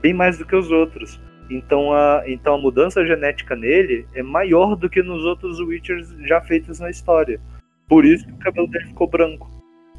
[0.00, 1.20] bem mais do que os outros.
[1.48, 6.40] Então a, então a mudança genética nele é maior do que nos outros Witchers já
[6.40, 7.40] feitos na história.
[7.88, 9.50] Por isso que o cabelo dele ficou branco.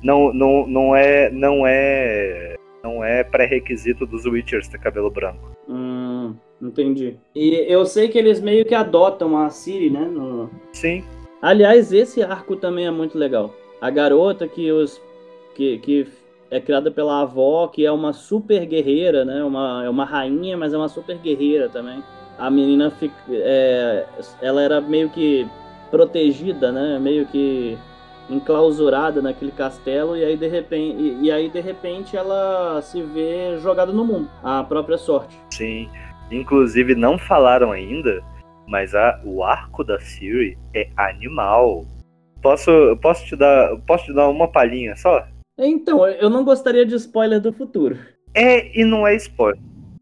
[0.02, 5.56] Não, não, não é não é não é pré-requisito dos Witchers ter cabelo branco.
[5.70, 7.18] Hum, entendi.
[7.34, 10.02] E eu sei que eles meio que adotam a Ciri, né?
[10.02, 10.52] No...
[10.74, 11.04] Sim.
[11.42, 13.56] Aliás, esse arco também é muito legal.
[13.80, 15.02] A garota que os
[15.56, 16.08] que, que
[16.52, 19.44] é criada pela avó, que é uma super guerreira, né?
[19.44, 22.04] Uma, é uma rainha, mas é uma super guerreira também.
[22.38, 24.06] A menina fica, é,
[24.42, 25.48] ela era meio que
[25.90, 27.00] protegida, né?
[27.00, 27.78] Meio que
[28.30, 33.58] enclausurada naquele castelo e aí de repente e, e, aí de repente ela se vê
[33.58, 35.38] jogada no mundo, a própria sorte.
[35.52, 35.90] Sim.
[36.32, 38.24] Inclusive não falaram ainda,
[38.68, 41.86] mas a, o arco da Siri é animal.
[42.42, 42.72] Posso
[43.02, 45.26] posso te dar posso te dar uma palhinha só?
[45.58, 47.98] Então, eu não gostaria de spoiler do futuro.
[48.34, 49.62] É e não é spoiler.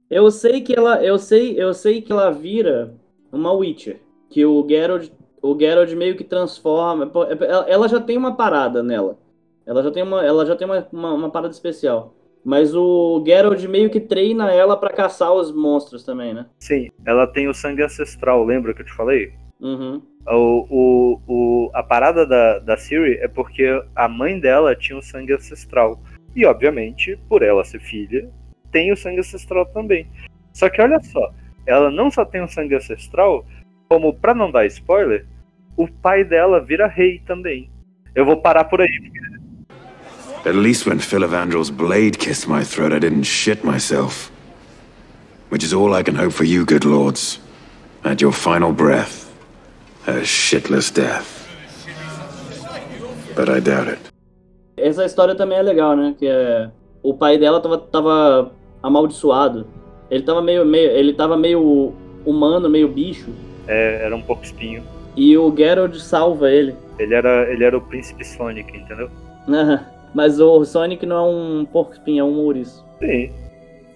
[0.10, 2.94] Eu sei que ela eu sei eu sei que ela vira
[3.32, 4.00] uma Witcher,
[4.30, 5.10] que o Geralt
[5.42, 7.12] o Geralt meio que transforma.
[7.30, 9.18] É, ela já tem uma parada nela.
[9.66, 12.14] Ela já tem uma, ela já tem uma, uma, uma parada especial.
[12.44, 16.48] Mas o Geralt meio que treina ela para caçar os monstros também, né?
[16.60, 19.34] Sim, ela tem o sangue ancestral, lembra que eu te falei?
[19.60, 20.02] Uhum.
[20.28, 25.04] O, o, o, a parada da, da Siri é porque a mãe dela tinha o
[25.04, 26.00] sangue ancestral.
[26.36, 28.30] E, obviamente, por ela ser filha,
[28.72, 30.08] tem o sangue ancestral também.
[30.54, 31.32] Só que olha só,
[31.66, 33.46] ela não só tem o sangue ancestral,
[33.88, 35.28] como, pra não dar spoiler,
[35.78, 37.70] o pai dela vira rei também.
[38.16, 39.12] Eu vou parar por aí.
[40.46, 41.22] At least when Phil
[41.74, 44.32] blade kissed my throat, I didn't shit myself.
[45.50, 47.40] Which is all I can hope for you, good lords.
[48.04, 49.30] At your final breath,
[50.08, 51.48] a shitless death.
[53.36, 54.00] But I doubt it.
[54.78, 56.16] Essa história também é legal, né?
[56.18, 56.72] Que é...
[57.04, 58.52] o pai dela tava, tava
[58.82, 59.68] amaldiçoado.
[60.10, 61.94] Ele tava meio, meio, ele tava meio
[62.26, 63.30] humano, meio bicho.
[63.68, 64.84] É, era um pouco espinho.
[65.16, 66.76] E o Geralt salva ele.
[67.00, 69.10] Ele era, ele era o príncipe Sonic, entendeu?
[70.14, 72.86] Mas o Sonic não é um porco espinho, é um ouriço.
[73.00, 73.32] Sim.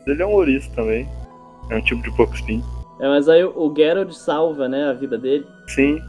[0.08, 1.08] Ele é um ouriço também.
[1.70, 2.64] É um tipo de porco espinho.
[3.00, 5.46] É, mas aí o Geralt salva, né, a vida dele.
[5.68, 6.02] Sim.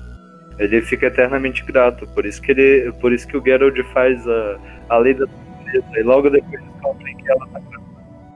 [0.59, 2.07] Ele fica eternamente grato.
[2.15, 2.93] Por isso que ele.
[3.01, 5.87] Por isso que o Geralt faz a, a lei da surpresa.
[5.97, 7.61] E logo depois descobrem que ela tá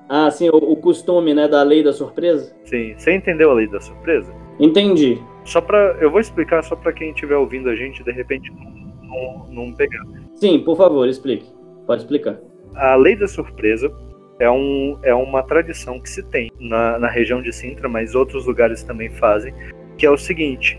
[0.09, 2.53] Ah, sim, o, o costume, né, da lei da surpresa?
[2.65, 4.33] Sim, você entendeu a lei da surpresa?
[4.59, 5.23] Entendi.
[5.45, 5.97] Só pra.
[6.01, 8.71] Eu vou explicar só pra quem estiver ouvindo a gente de repente não,
[9.09, 10.03] não, não pegar.
[10.35, 11.47] Sim, por favor, explique.
[11.87, 12.39] Pode explicar.
[12.75, 13.93] A lei da surpresa
[14.39, 18.47] é, um, é uma tradição que se tem na, na região de Sintra, mas outros
[18.47, 19.53] lugares também fazem,
[19.99, 20.79] que é o seguinte: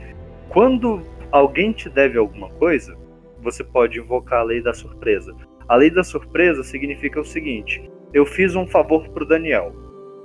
[0.50, 1.02] quando
[1.32, 2.98] alguém te deve alguma coisa,
[3.42, 5.36] você pode invocar a lei da surpresa.
[5.68, 7.82] A lei da surpresa significa o seguinte:
[8.14, 9.74] eu fiz um favor pro Daniel.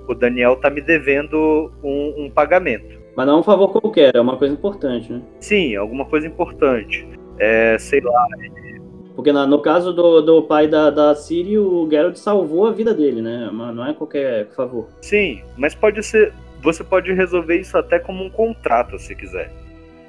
[0.07, 2.99] O Daniel tá me devendo um, um pagamento.
[3.17, 5.21] Mas não é um favor qualquer, é uma coisa importante, né?
[5.39, 7.05] Sim, alguma coisa importante.
[7.39, 8.27] É, sei lá,
[9.15, 12.93] Porque na- no caso do, do pai da, da Ciri, o Geralt salvou a vida
[12.93, 13.49] dele, né?
[13.51, 14.87] Mas não é qualquer favor.
[15.01, 16.31] Sim, mas pode ser.
[16.61, 19.51] Você pode resolver isso até como um contrato, se quiser.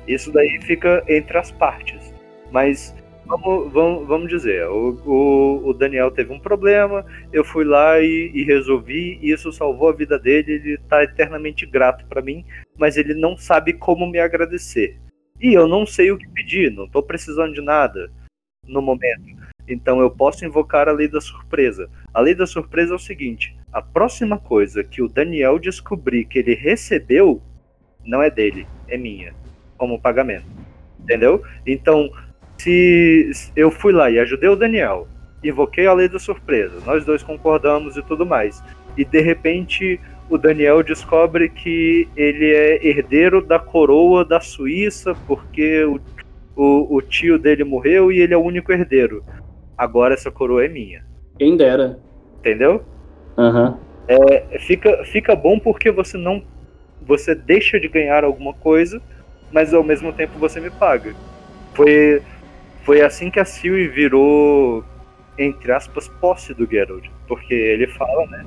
[0.07, 2.13] Isso daí fica entre as partes.
[2.53, 2.95] Mas
[3.29, 8.31] vamos, vamos, vamos dizer, o, o, o Daniel teve um problema, eu fui lá e,
[8.35, 12.45] e resolvi, e isso salvou a vida dele, ele tá eternamente grato pra mim,
[12.77, 14.99] mas ele não sabe como me agradecer.
[15.41, 18.11] E eu não sei o que pedir, não tô precisando de nada
[18.67, 19.37] no momento.
[19.69, 21.91] Então eu posso invocar a lei da surpresa.
[22.13, 26.39] A lei da surpresa é o seguinte: a próxima coisa que o Daniel descobrir que
[26.39, 27.41] ele recebeu
[28.05, 29.35] não é dele, é minha,
[29.77, 30.47] como pagamento.
[30.99, 31.43] Entendeu?
[31.67, 32.11] Então,
[32.59, 35.07] se eu fui lá e ajudei o Daniel,
[35.43, 38.63] invoquei a lei da surpresa, nós dois concordamos e tudo mais,
[38.97, 45.85] e de repente o Daniel descobre que ele é herdeiro da coroa da Suíça porque
[45.85, 45.99] o,
[46.55, 49.25] o, o tio dele morreu e ele é o único herdeiro.
[49.77, 51.05] Agora essa coroa é minha.
[51.39, 51.99] Quem dera.
[52.41, 52.83] Entendeu?
[53.39, 53.79] Aham.
[54.07, 56.43] É, fica, fica bom porque você não.
[57.07, 59.01] Você deixa de ganhar alguma coisa,
[59.53, 61.15] mas ao mesmo tempo você me paga.
[61.75, 62.21] Foi,
[62.89, 64.83] foi assim que a Siri virou,
[65.37, 67.05] entre aspas, posse do Geralt.
[67.27, 68.47] Porque ele fala, né?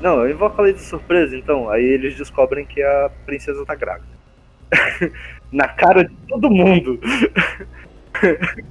[0.00, 1.68] Não, eu invoco a lei de surpresa, então.
[1.68, 4.08] Aí eles descobrem que a princesa tá grávida.
[5.52, 6.98] Na cara de todo mundo.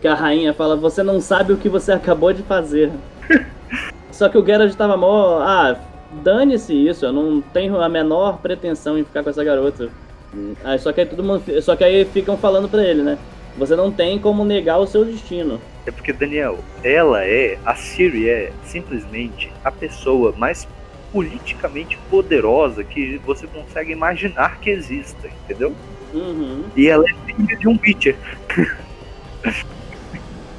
[0.00, 2.92] Que a rainha fala, você não sabe o que você acabou de fazer.
[4.12, 5.40] Só que o Geralt tava mó.
[5.40, 5.76] Ah,
[6.22, 9.88] dane-se isso, eu não tenho a menor pretensão em ficar com essa garota.
[10.62, 11.42] Aí, só que aí todo mundo.
[11.62, 13.18] Só que aí ficam falando pra ele, né?
[13.58, 15.60] Você não tem como negar o seu destino.
[15.84, 20.66] É porque, Daniel, ela é, a Siri é simplesmente a pessoa mais
[21.12, 25.74] politicamente poderosa que você consegue imaginar que exista, entendeu?
[26.14, 26.64] Uhum.
[26.76, 28.16] E ela é filha de um Witcher.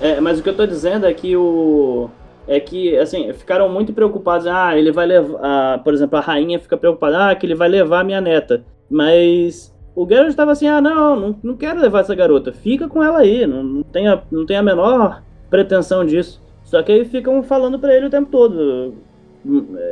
[0.01, 2.09] É, mas o que eu tô dizendo é que o.
[2.47, 4.47] É que, assim, ficaram muito preocupados.
[4.47, 5.39] Ah, ele vai levar.
[5.43, 7.29] ah, por exemplo, a rainha fica preocupada.
[7.29, 8.63] Ah, que ele vai levar a minha neta.
[8.89, 12.51] Mas o Geralt tava assim: ah, não, não, não quero levar essa garota.
[12.53, 13.45] Fica com ela aí.
[13.45, 16.41] Não, não, tem a, não tem a menor pretensão disso.
[16.63, 18.93] Só que aí ficam falando pra ele o tempo todo.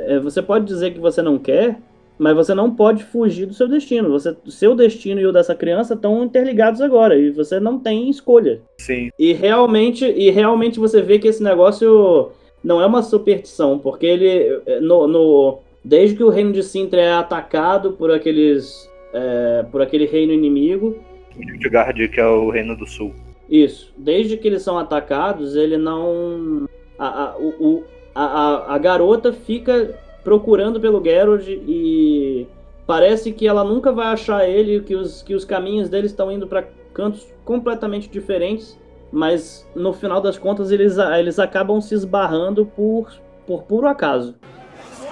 [0.06, 1.80] É, você pode dizer que você não quer,
[2.20, 4.10] mas você não pode fugir do seu destino.
[4.12, 7.18] Você, seu destino e o dessa criança estão interligados agora.
[7.18, 8.62] E você não tem escolha.
[8.80, 12.30] Sim, E realmente, e realmente você vê que esse negócio
[12.64, 17.14] não é uma superstição, porque ele no, no- desde que o reino de Sintra é
[17.14, 20.98] atacado por aqueles é, por aquele reino inimigo,
[21.38, 23.14] Nilfgaard, que é o Reino do Sul.
[23.50, 27.84] isso, desde que eles são atacados, ele não a, a, o,
[28.14, 32.48] a, a, garota fica procurando pelo Geralt e
[32.86, 36.48] parece que ela nunca vai achar ele, que os, que os caminhos dele estão indo
[36.48, 38.78] para cantos completamente diferentes,
[39.12, 43.12] mas no final das contas eles, eles acabam se esbarrando por,
[43.46, 44.36] por puro acaso.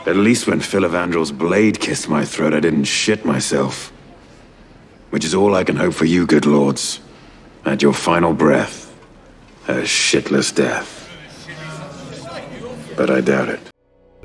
[0.06, 3.92] At least when Philavandrel's blade kissed my throat, I didn't shit myself.
[5.10, 7.02] Which is all I can hope for you, good lords.
[7.66, 8.94] At your final breath,
[9.68, 11.10] a shitless death.
[12.96, 13.60] But I doubt it.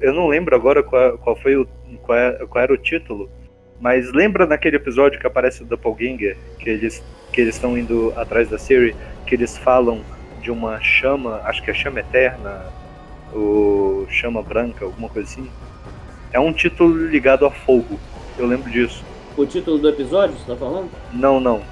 [0.03, 1.67] Eu não lembro agora qual, qual foi o
[2.03, 3.31] qual, é- qual era o título,
[3.81, 7.03] mas lembra naquele episódio que aparece o Doppelganger, que eles
[7.33, 8.95] que eles estão indo atrás da Siri,
[9.27, 10.03] que eles falam
[10.43, 12.67] de uma chama, acho que é chama eterna,
[13.33, 15.49] ou chama branca, alguma coisa assim.
[16.33, 17.99] É um título ligado a fogo.
[18.39, 19.05] Eu lembro disso.
[19.37, 20.91] O título do episódio, você tá falando?
[21.13, 21.63] Não, não.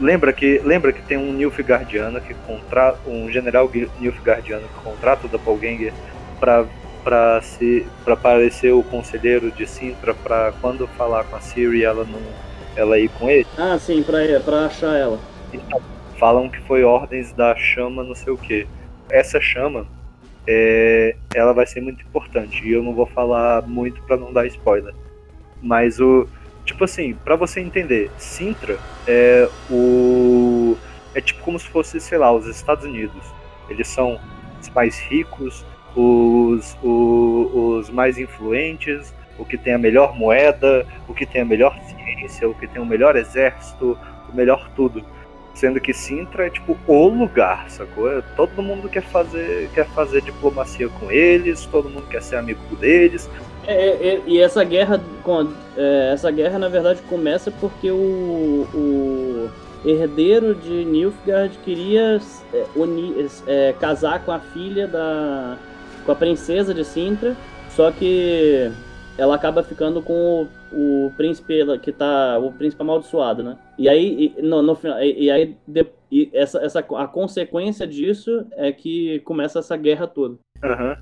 [0.00, 5.30] Lembra que lembra que tem um Nilfgaardiano que contrata um general Nilfgaardiano que contrata o
[5.30, 5.92] Doppelganger
[6.38, 6.66] para
[7.04, 12.04] para se para parecer o conselheiro de Sintra para quando falar com a Ciri ela
[12.04, 12.20] não
[12.76, 13.46] ela ir com ele.
[13.58, 15.18] Ah, sim, pra, pra achar ela.
[15.52, 15.80] Então,
[16.18, 18.66] falam que foi ordens da chama, não sei o que.
[19.10, 19.86] Essa chama
[20.52, 24.46] é, ela vai ser muito importante e eu não vou falar muito para não dar
[24.48, 24.92] spoiler.
[25.62, 26.26] Mas o
[26.64, 30.76] tipo assim, para você entender, Sintra é o
[31.14, 33.22] é tipo como se fosse, sei lá, os Estados Unidos.
[33.68, 34.18] Eles são
[34.60, 35.64] os mais ricos,
[35.94, 41.44] os, o- os mais influentes, o que tem a melhor moeda, o que tem a
[41.44, 43.96] melhor ciência, o que tem o melhor exército,
[44.28, 45.04] o melhor tudo.
[45.54, 48.10] Sendo que Sintra é tipo o lugar, sacou?
[48.10, 52.60] É, Todo mundo quer fazer, quer fazer diplomacia com eles, todo mundo quer ser amigo
[52.76, 53.28] deles.
[53.66, 55.00] É, é, é, e essa guerra,
[55.76, 59.50] é, essa guerra na verdade começa porque o, o
[59.84, 62.20] herdeiro de Nilfgaard queria
[62.74, 65.56] uni- é, casar com a filha da,
[66.06, 67.36] com a princesa de Sintra,
[67.70, 68.70] só que
[69.20, 73.58] ela acaba ficando com o, o príncipe que tá, o príncipe amaldiçoado, né?
[73.78, 78.46] E aí, e, no, no e, e aí de- e essa, essa, a consequência disso
[78.52, 80.38] é que começa essa guerra toda.
[80.64, 80.96] Aham.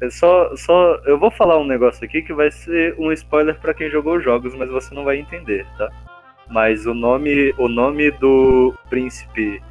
[0.00, 0.96] É só, só.
[1.06, 4.24] Eu vou falar um negócio aqui que vai ser um spoiler pra quem jogou os
[4.24, 5.88] jogos, mas você não vai entender, tá?
[6.50, 9.62] Mas o nome, o nome do príncipe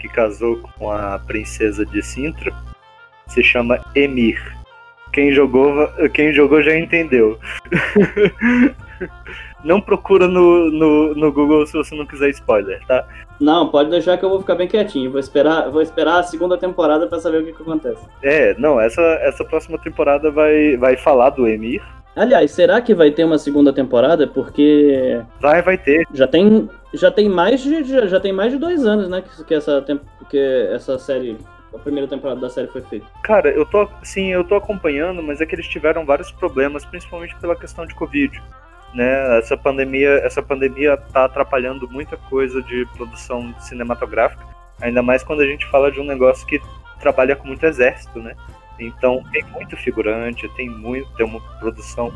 [0.00, 2.52] que casou com a princesa de Sintra
[3.28, 4.63] se chama Emir.
[5.14, 7.38] Quem jogou, quem jogou já entendeu.
[9.62, 13.06] Não procura no, no, no Google se você não quiser spoiler, tá?
[13.40, 15.10] Não, pode deixar que eu vou ficar bem quietinho.
[15.10, 18.04] Vou esperar, vou esperar a segunda temporada pra saber o que, que acontece.
[18.22, 21.82] É, não, essa, essa próxima temporada vai, vai falar do Emir.
[22.14, 24.26] Aliás, será que vai ter uma segunda temporada?
[24.26, 26.06] Porque Vai, vai ter.
[26.12, 29.44] já tem, já tem mais de já, já tem mais de dois anos, né, que,
[29.44, 29.82] que essa
[30.28, 31.38] que essa série,
[31.74, 33.06] a primeira temporada da série foi feita.
[33.22, 33.88] Cara, eu tô.
[34.02, 37.94] Sim, eu tô acompanhando, mas é que eles tiveram vários problemas, principalmente pela questão de
[37.94, 38.42] Covid.
[38.94, 39.38] Né?
[39.38, 44.44] Essa pandemia, essa pandemia tá atrapalhando muita coisa de produção cinematográfica,
[44.80, 46.60] ainda mais quando a gente fala de um negócio que
[47.00, 48.36] trabalha com muito exército, né?
[48.78, 52.12] Então tem muito figurante, tem muito, tem uma produção.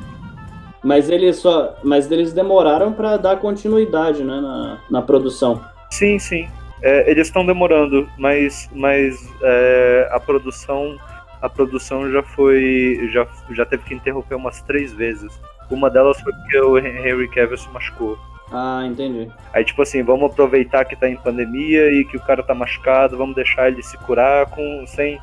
[0.83, 5.61] Mas eles só, mas eles demoraram pra dar continuidade, né, na, na produção.
[5.91, 6.49] Sim, sim.
[6.83, 10.97] É, eles estão demorando, mas, mas é, a produção
[11.41, 15.41] a produção já foi já, já teve que interromper umas três vezes.
[15.71, 18.19] Uma delas foi porque o Henry Cavill se machucou.
[18.51, 19.31] Ah, entendi.
[19.53, 23.17] Aí tipo assim, vamos aproveitar que tá em pandemia e que o cara tá machucado,
[23.17, 25.21] vamos deixar ele se curar com sem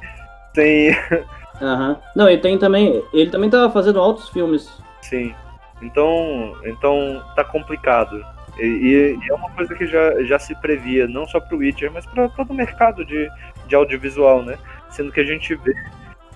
[0.53, 0.95] sem
[1.61, 1.97] Aham.
[2.15, 4.81] Não, e tem também, ele também tava fazendo altos filmes.
[5.01, 5.33] sim.
[5.81, 8.25] Então, então tá complicado.
[8.59, 12.05] E, e- é uma coisa que já, já se previa, não só pro Witcher, mas
[12.05, 13.29] para todo o mercado de,
[13.67, 14.57] de audiovisual, né?
[14.89, 15.75] Sendo que a gente vê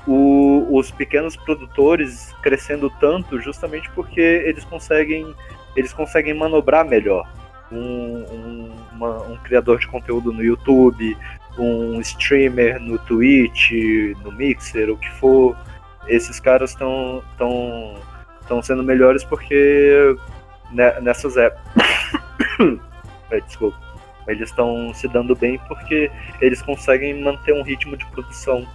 [0.08, 5.34] o- os pequenos produtores crescendo tanto justamente porque eles conseguem
[5.76, 7.26] eles conseguem manobrar melhor.
[7.72, 11.16] Um, um, uma- um criador de conteúdo no YouTube,
[11.58, 13.72] um streamer no Twitch,
[14.24, 15.56] no Mixer, o que for,
[16.08, 17.96] esses caras estão estão
[18.42, 20.16] estão sendo melhores porque
[20.72, 21.88] ne- nessas épocas
[23.32, 23.90] É, desculpa
[24.32, 28.66] eles estão se dando bem porque eles conseguem manter um ritmo de produção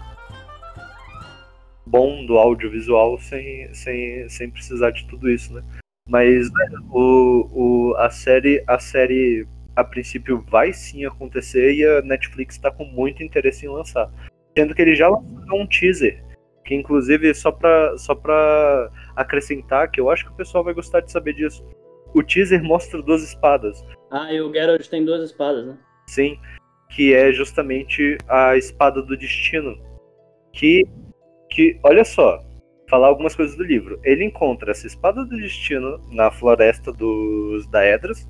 [1.87, 5.63] bom do audiovisual sem, sem, sem precisar de tudo isso, né?
[6.09, 9.47] Mas velho, o, o, a série a série
[9.77, 14.11] a princípio vai sim acontecer e a Netflix está com muito interesse em lançar.
[14.57, 16.23] Sendo que eles já lançaram um teaser,
[16.65, 18.17] que inclusive só pra, só
[19.17, 21.65] acrescentar, que eu acho que o pessoal vai gostar de saber disso.
[22.15, 23.85] O teaser mostra duas espadas.
[24.11, 25.77] Ah, e o Geralt tem duas espadas, né?
[26.07, 26.39] Sim,
[26.91, 29.77] que é justamente a espada do destino.
[30.53, 30.85] Que,
[31.51, 32.41] que olha só,
[32.89, 33.99] falar algumas coisas do livro.
[34.05, 38.29] Ele encontra essa espada do destino na floresta dos Daedras,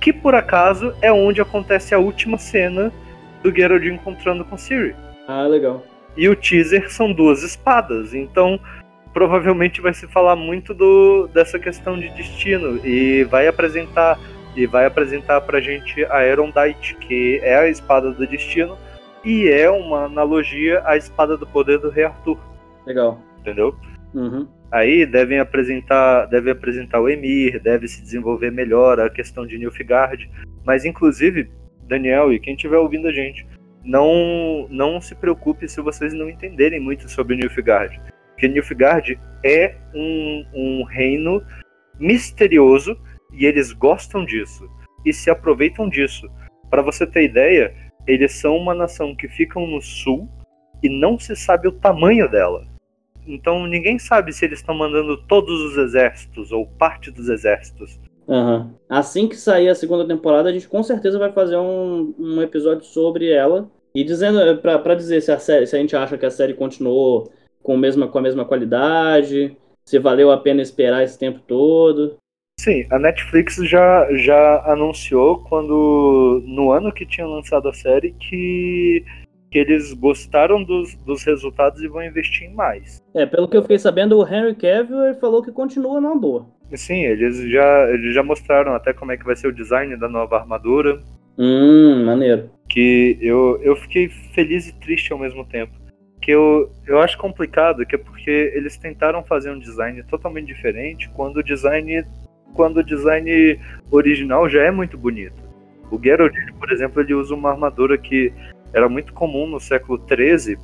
[0.00, 2.92] que por acaso é onde acontece a última cena
[3.42, 4.94] do Geralt encontrando com Ciri.
[5.26, 5.84] Ah, legal.
[6.16, 8.60] E o teaser são duas espadas, então
[9.12, 14.18] provavelmente vai se falar muito do, dessa questão de destino e vai apresentar
[14.56, 18.76] e vai apresentar pra gente a Erondite, que é a espada do destino
[19.24, 22.38] e é uma analogia à espada do poder do rei Arthur,
[22.86, 23.20] Legal.
[23.40, 23.74] entendeu?
[24.14, 24.48] Uhum.
[24.70, 30.28] Aí devem apresentar, deve apresentar o Emir, deve se desenvolver melhor a questão de Nilfgaard,
[30.64, 31.50] mas inclusive
[31.82, 33.46] Daniel e quem estiver ouvindo a gente,
[33.84, 38.00] não não se preocupe se vocês não entenderem muito sobre Nilfgaard,
[38.38, 41.42] porque Nilfgaard é um, um reino
[41.98, 42.96] misterioso
[43.32, 44.64] e eles gostam disso
[45.04, 46.30] e se aproveitam disso.
[46.70, 47.74] Para você ter ideia,
[48.06, 50.28] eles são uma nação que ficam no sul
[50.80, 52.64] e não se sabe o tamanho dela.
[53.26, 57.98] Então ninguém sabe se eles estão mandando todos os exércitos ou parte dos exércitos.
[58.28, 58.72] Aham.
[58.88, 62.84] Assim que sair a segunda temporada, a gente com certeza vai fazer um, um episódio
[62.84, 63.68] sobre ela.
[63.92, 67.32] E dizendo, pra dizer se a, série, se a gente acha que a série continuou
[67.62, 72.16] com, mesma, com a mesma qualidade, se valeu a pena esperar esse tempo todo.
[72.60, 79.04] Sim, a Netflix já, já anunciou quando no ano que tinha lançado a série que
[79.50, 83.02] que eles gostaram dos, dos resultados e vão investir em mais.
[83.14, 86.46] É, pelo que eu fiquei sabendo, o Henry Cavill falou que continua numa boa.
[86.74, 90.08] Sim, eles já, eles já mostraram até como é que vai ser o design da
[90.08, 91.00] nova armadura.
[91.38, 92.50] Hum, maneiro.
[92.68, 95.72] Que eu, eu fiquei feliz e triste ao mesmo tempo.
[96.28, 101.08] Que eu, eu acho complicado, que é porque eles tentaram fazer um design totalmente diferente
[101.14, 102.04] quando o design,
[102.52, 103.58] quando o design
[103.90, 105.42] original já é muito bonito.
[105.90, 108.30] O Geralt, por exemplo, ele usa uma armadura que
[108.74, 110.58] era muito comum no século XIII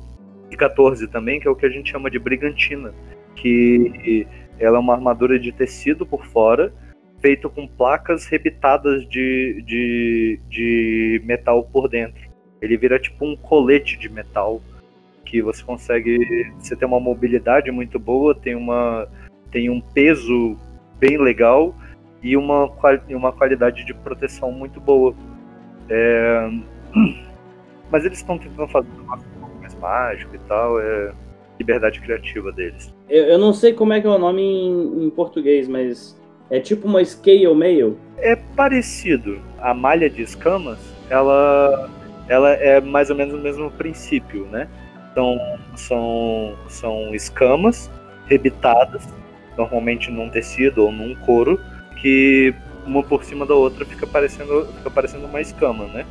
[0.51, 2.93] e XIV também, que é o que a gente chama de brigantina,
[3.35, 4.27] que
[4.59, 6.71] ela é uma armadura de tecido por fora,
[7.19, 12.21] feita com placas rebitadas de, de, de metal por dentro.
[12.61, 14.61] Ele vira tipo um colete de metal
[15.25, 19.07] que você consegue, você tem uma mobilidade muito boa, tem uma
[19.51, 20.57] tem um peso
[20.99, 21.73] bem legal
[22.21, 22.69] e uma,
[23.09, 25.15] uma qualidade de proteção muito boa.
[25.89, 26.49] É...
[27.91, 29.05] Mas eles estão tentando fazer um
[29.39, 31.13] pouco mais mágico e tal, é
[31.57, 32.93] liberdade criativa deles.
[33.07, 36.19] Eu, eu não sei como é que é o nome em, em português, mas
[36.49, 37.97] é tipo uma scale mail?
[38.17, 39.39] É parecido.
[39.59, 40.79] A malha de escamas,
[41.09, 41.89] ela,
[42.27, 44.67] ela é mais ou menos o mesmo princípio, né?
[45.15, 45.39] Então,
[45.77, 47.89] são, são escamas
[48.27, 49.07] rebitadas,
[49.57, 51.57] normalmente num tecido ou num couro,
[52.01, 52.53] que
[52.85, 56.05] uma por cima da outra fica parecendo, fica parecendo uma escama, né?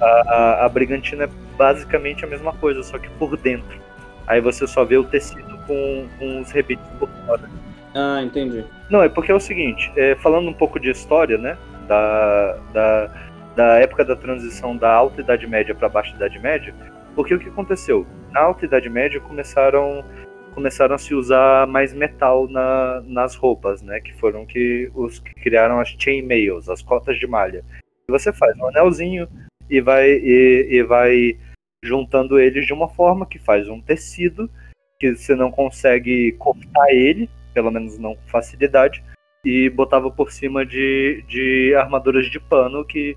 [0.00, 1.28] A, a, a, brigantina é
[1.58, 3.78] basicamente a mesma coisa, só que por dentro.
[4.26, 7.50] Aí você só vê o tecido com, com os rebites por fora.
[7.94, 8.64] Ah, entendi.
[8.88, 11.58] Não, é porque é o seguinte, é, falando um pouco de história, né?
[11.86, 13.10] Da, da,
[13.54, 16.74] da época da transição da Alta Idade Média para a Baixa Idade Média,
[17.16, 18.06] porque o que aconteceu?
[18.30, 20.04] Na Alta Idade Média começaram
[20.54, 24.00] começaram a se usar mais metal na, nas roupas, né?
[24.00, 27.62] Que foram que os que criaram as chainmails, as cotas de malha.
[28.08, 29.28] Você faz um anelzinho,
[29.68, 31.38] e vai, e, e vai
[31.82, 34.50] juntando eles de uma forma que faz um tecido
[34.98, 39.04] que você não consegue cortar ele, pelo menos não com facilidade,
[39.44, 43.16] e botava por cima de, de armaduras de pano que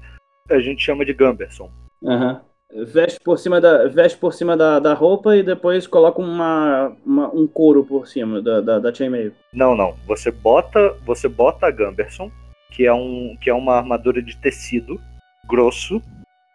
[0.50, 1.72] a gente chama de Gumberson.
[2.02, 2.40] Uhum.
[2.72, 7.34] Veste por cima da, veste por cima da, da roupa e depois coloca uma, uma
[7.34, 9.34] um couro por cima da, da, da chainmail.
[9.52, 9.96] Não, não.
[10.06, 12.32] Você bota, você bota a Gumberson,
[12.72, 15.02] que é, um, que é uma armadura de tecido
[15.48, 16.00] grosso,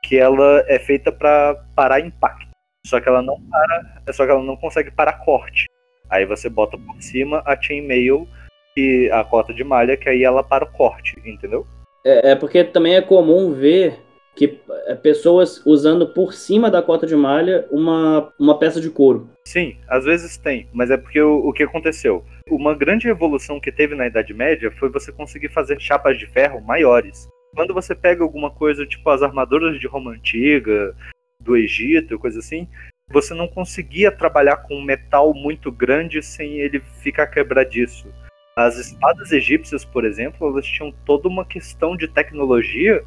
[0.05, 2.47] que ela é feita para parar impacto.
[2.87, 5.67] Só que ela não para, só que ela não consegue parar corte.
[6.09, 8.29] Aí você bota por cima a chainmail
[8.77, 11.67] e a cota de malha, que aí ela para o corte, entendeu?
[12.05, 14.04] É, é porque também é comum ver
[14.35, 19.29] que é, pessoas usando por cima da cota de malha uma, uma peça de couro.
[19.47, 22.25] Sim, às vezes tem, mas é porque o, o que aconteceu?
[22.51, 26.61] Uma grande evolução que teve na Idade Média foi você conseguir fazer chapas de ferro
[26.61, 30.95] maiores quando você pega alguma coisa, tipo as armaduras de Roma Antiga,
[31.41, 32.69] do Egito, coisa assim,
[33.09, 38.09] você não conseguia trabalhar com metal muito grande sem ele ficar quebradiço.
[38.57, 43.05] As espadas egípcias, por exemplo, elas tinham toda uma questão de tecnologia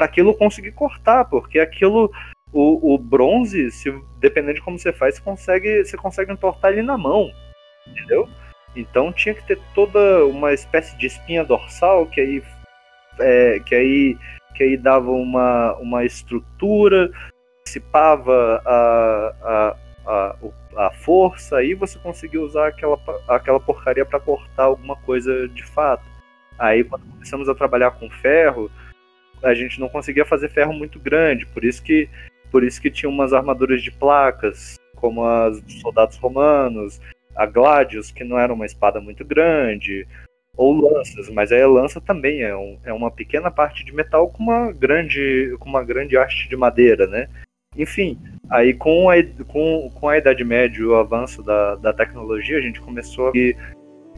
[0.00, 2.10] para aquilo conseguir cortar, porque aquilo,
[2.50, 6.80] o, o, bronze, se dependendo de como você faz, você consegue, você consegue entortar ele
[6.80, 7.30] na mão,
[7.86, 8.26] entendeu?
[8.74, 12.42] Então tinha que ter toda uma espécie de espinha dorsal que aí
[13.18, 14.16] é, que, aí,
[14.54, 17.10] que aí dava uma, uma estrutura,
[17.62, 20.36] dissipava a, a, a,
[20.86, 22.98] a força, aí você conseguia usar aquela,
[23.28, 26.04] aquela porcaria para cortar alguma coisa de fato.
[26.58, 28.70] Aí quando começamos a trabalhar com ferro,
[29.42, 32.08] a gente não conseguia fazer ferro muito grande, por isso que
[32.50, 37.00] por isso que tinha umas armaduras de placas, como as dos soldados romanos,
[37.36, 40.06] a Gladius, que não era uma espada muito grande,
[40.56, 44.28] ou lanças, mas aí a lança também é, um, é uma pequena parte de metal
[44.28, 47.28] com uma grande com uma grande haste de madeira, né?
[47.76, 48.18] Enfim,
[48.50, 49.14] aí com a,
[49.46, 53.32] com, com a Idade Média e o avanço da, da tecnologia, a gente começou a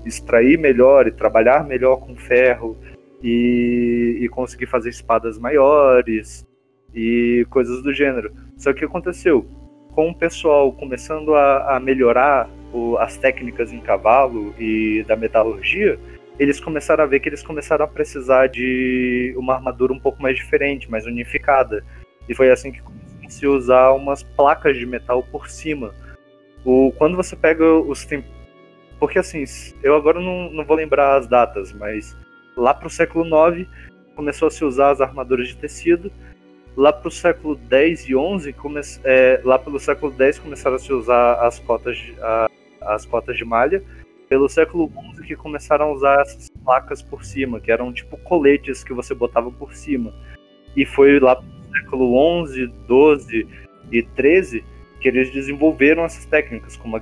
[0.06, 2.76] extrair melhor e trabalhar melhor com ferro
[3.22, 6.46] e, e conseguir fazer espadas maiores
[6.94, 8.32] e coisas do gênero.
[8.56, 9.46] Só que o que aconteceu?
[9.94, 15.98] Com o pessoal começando a, a melhorar o, as técnicas em cavalo e da metalurgia,
[16.38, 20.36] eles começaram a ver que eles começaram a precisar de uma armadura um pouco mais
[20.36, 21.84] diferente, mais unificada.
[22.28, 22.82] E foi assim que
[23.28, 25.94] se usar umas placas de metal por cima.
[26.64, 28.06] O, quando você pega os.
[28.98, 29.44] Porque assim,
[29.82, 32.16] eu agora não, não vou lembrar as datas, mas
[32.56, 33.68] lá pro século IX
[34.14, 36.12] começou a se usar as armaduras de tecido.
[36.76, 40.92] Lá pro século X e XI, come, é, lá pelo século X começaram a se
[40.92, 42.48] usar as cotas de, a,
[42.80, 43.82] as cotas de malha
[44.28, 48.82] pelo século XI que começaram a usar essas placas por cima, que eram tipo coletes
[48.82, 50.14] que você botava por cima.
[50.74, 53.48] E foi lá no século XI, XII
[53.92, 54.64] e XIII
[54.98, 57.00] que eles desenvolveram essas técnicas, como a,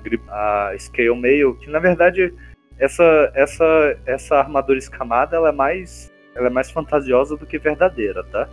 [0.71, 2.35] a Scale Mail, que na verdade
[2.81, 8.25] essa, essa, essa armadura escamada ela é, mais, ela é mais fantasiosa do que verdadeira,
[8.25, 8.49] tá?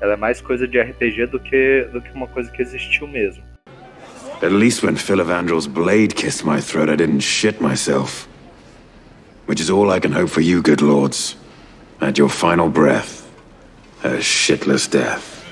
[0.00, 3.42] Ela é mais coisa de RPG do que, do que uma coisa que existiu mesmo.
[4.40, 8.28] At least when Philavandrel's blade kissed my throat, I didn't shit myself.
[9.46, 11.36] Which is all I can hope for you, good lords.
[12.00, 13.26] At your final breath,
[14.04, 15.44] a shitless death.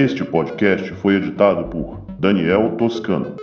[0.04, 3.36] Este podcast foi editado por Daniel Toscano.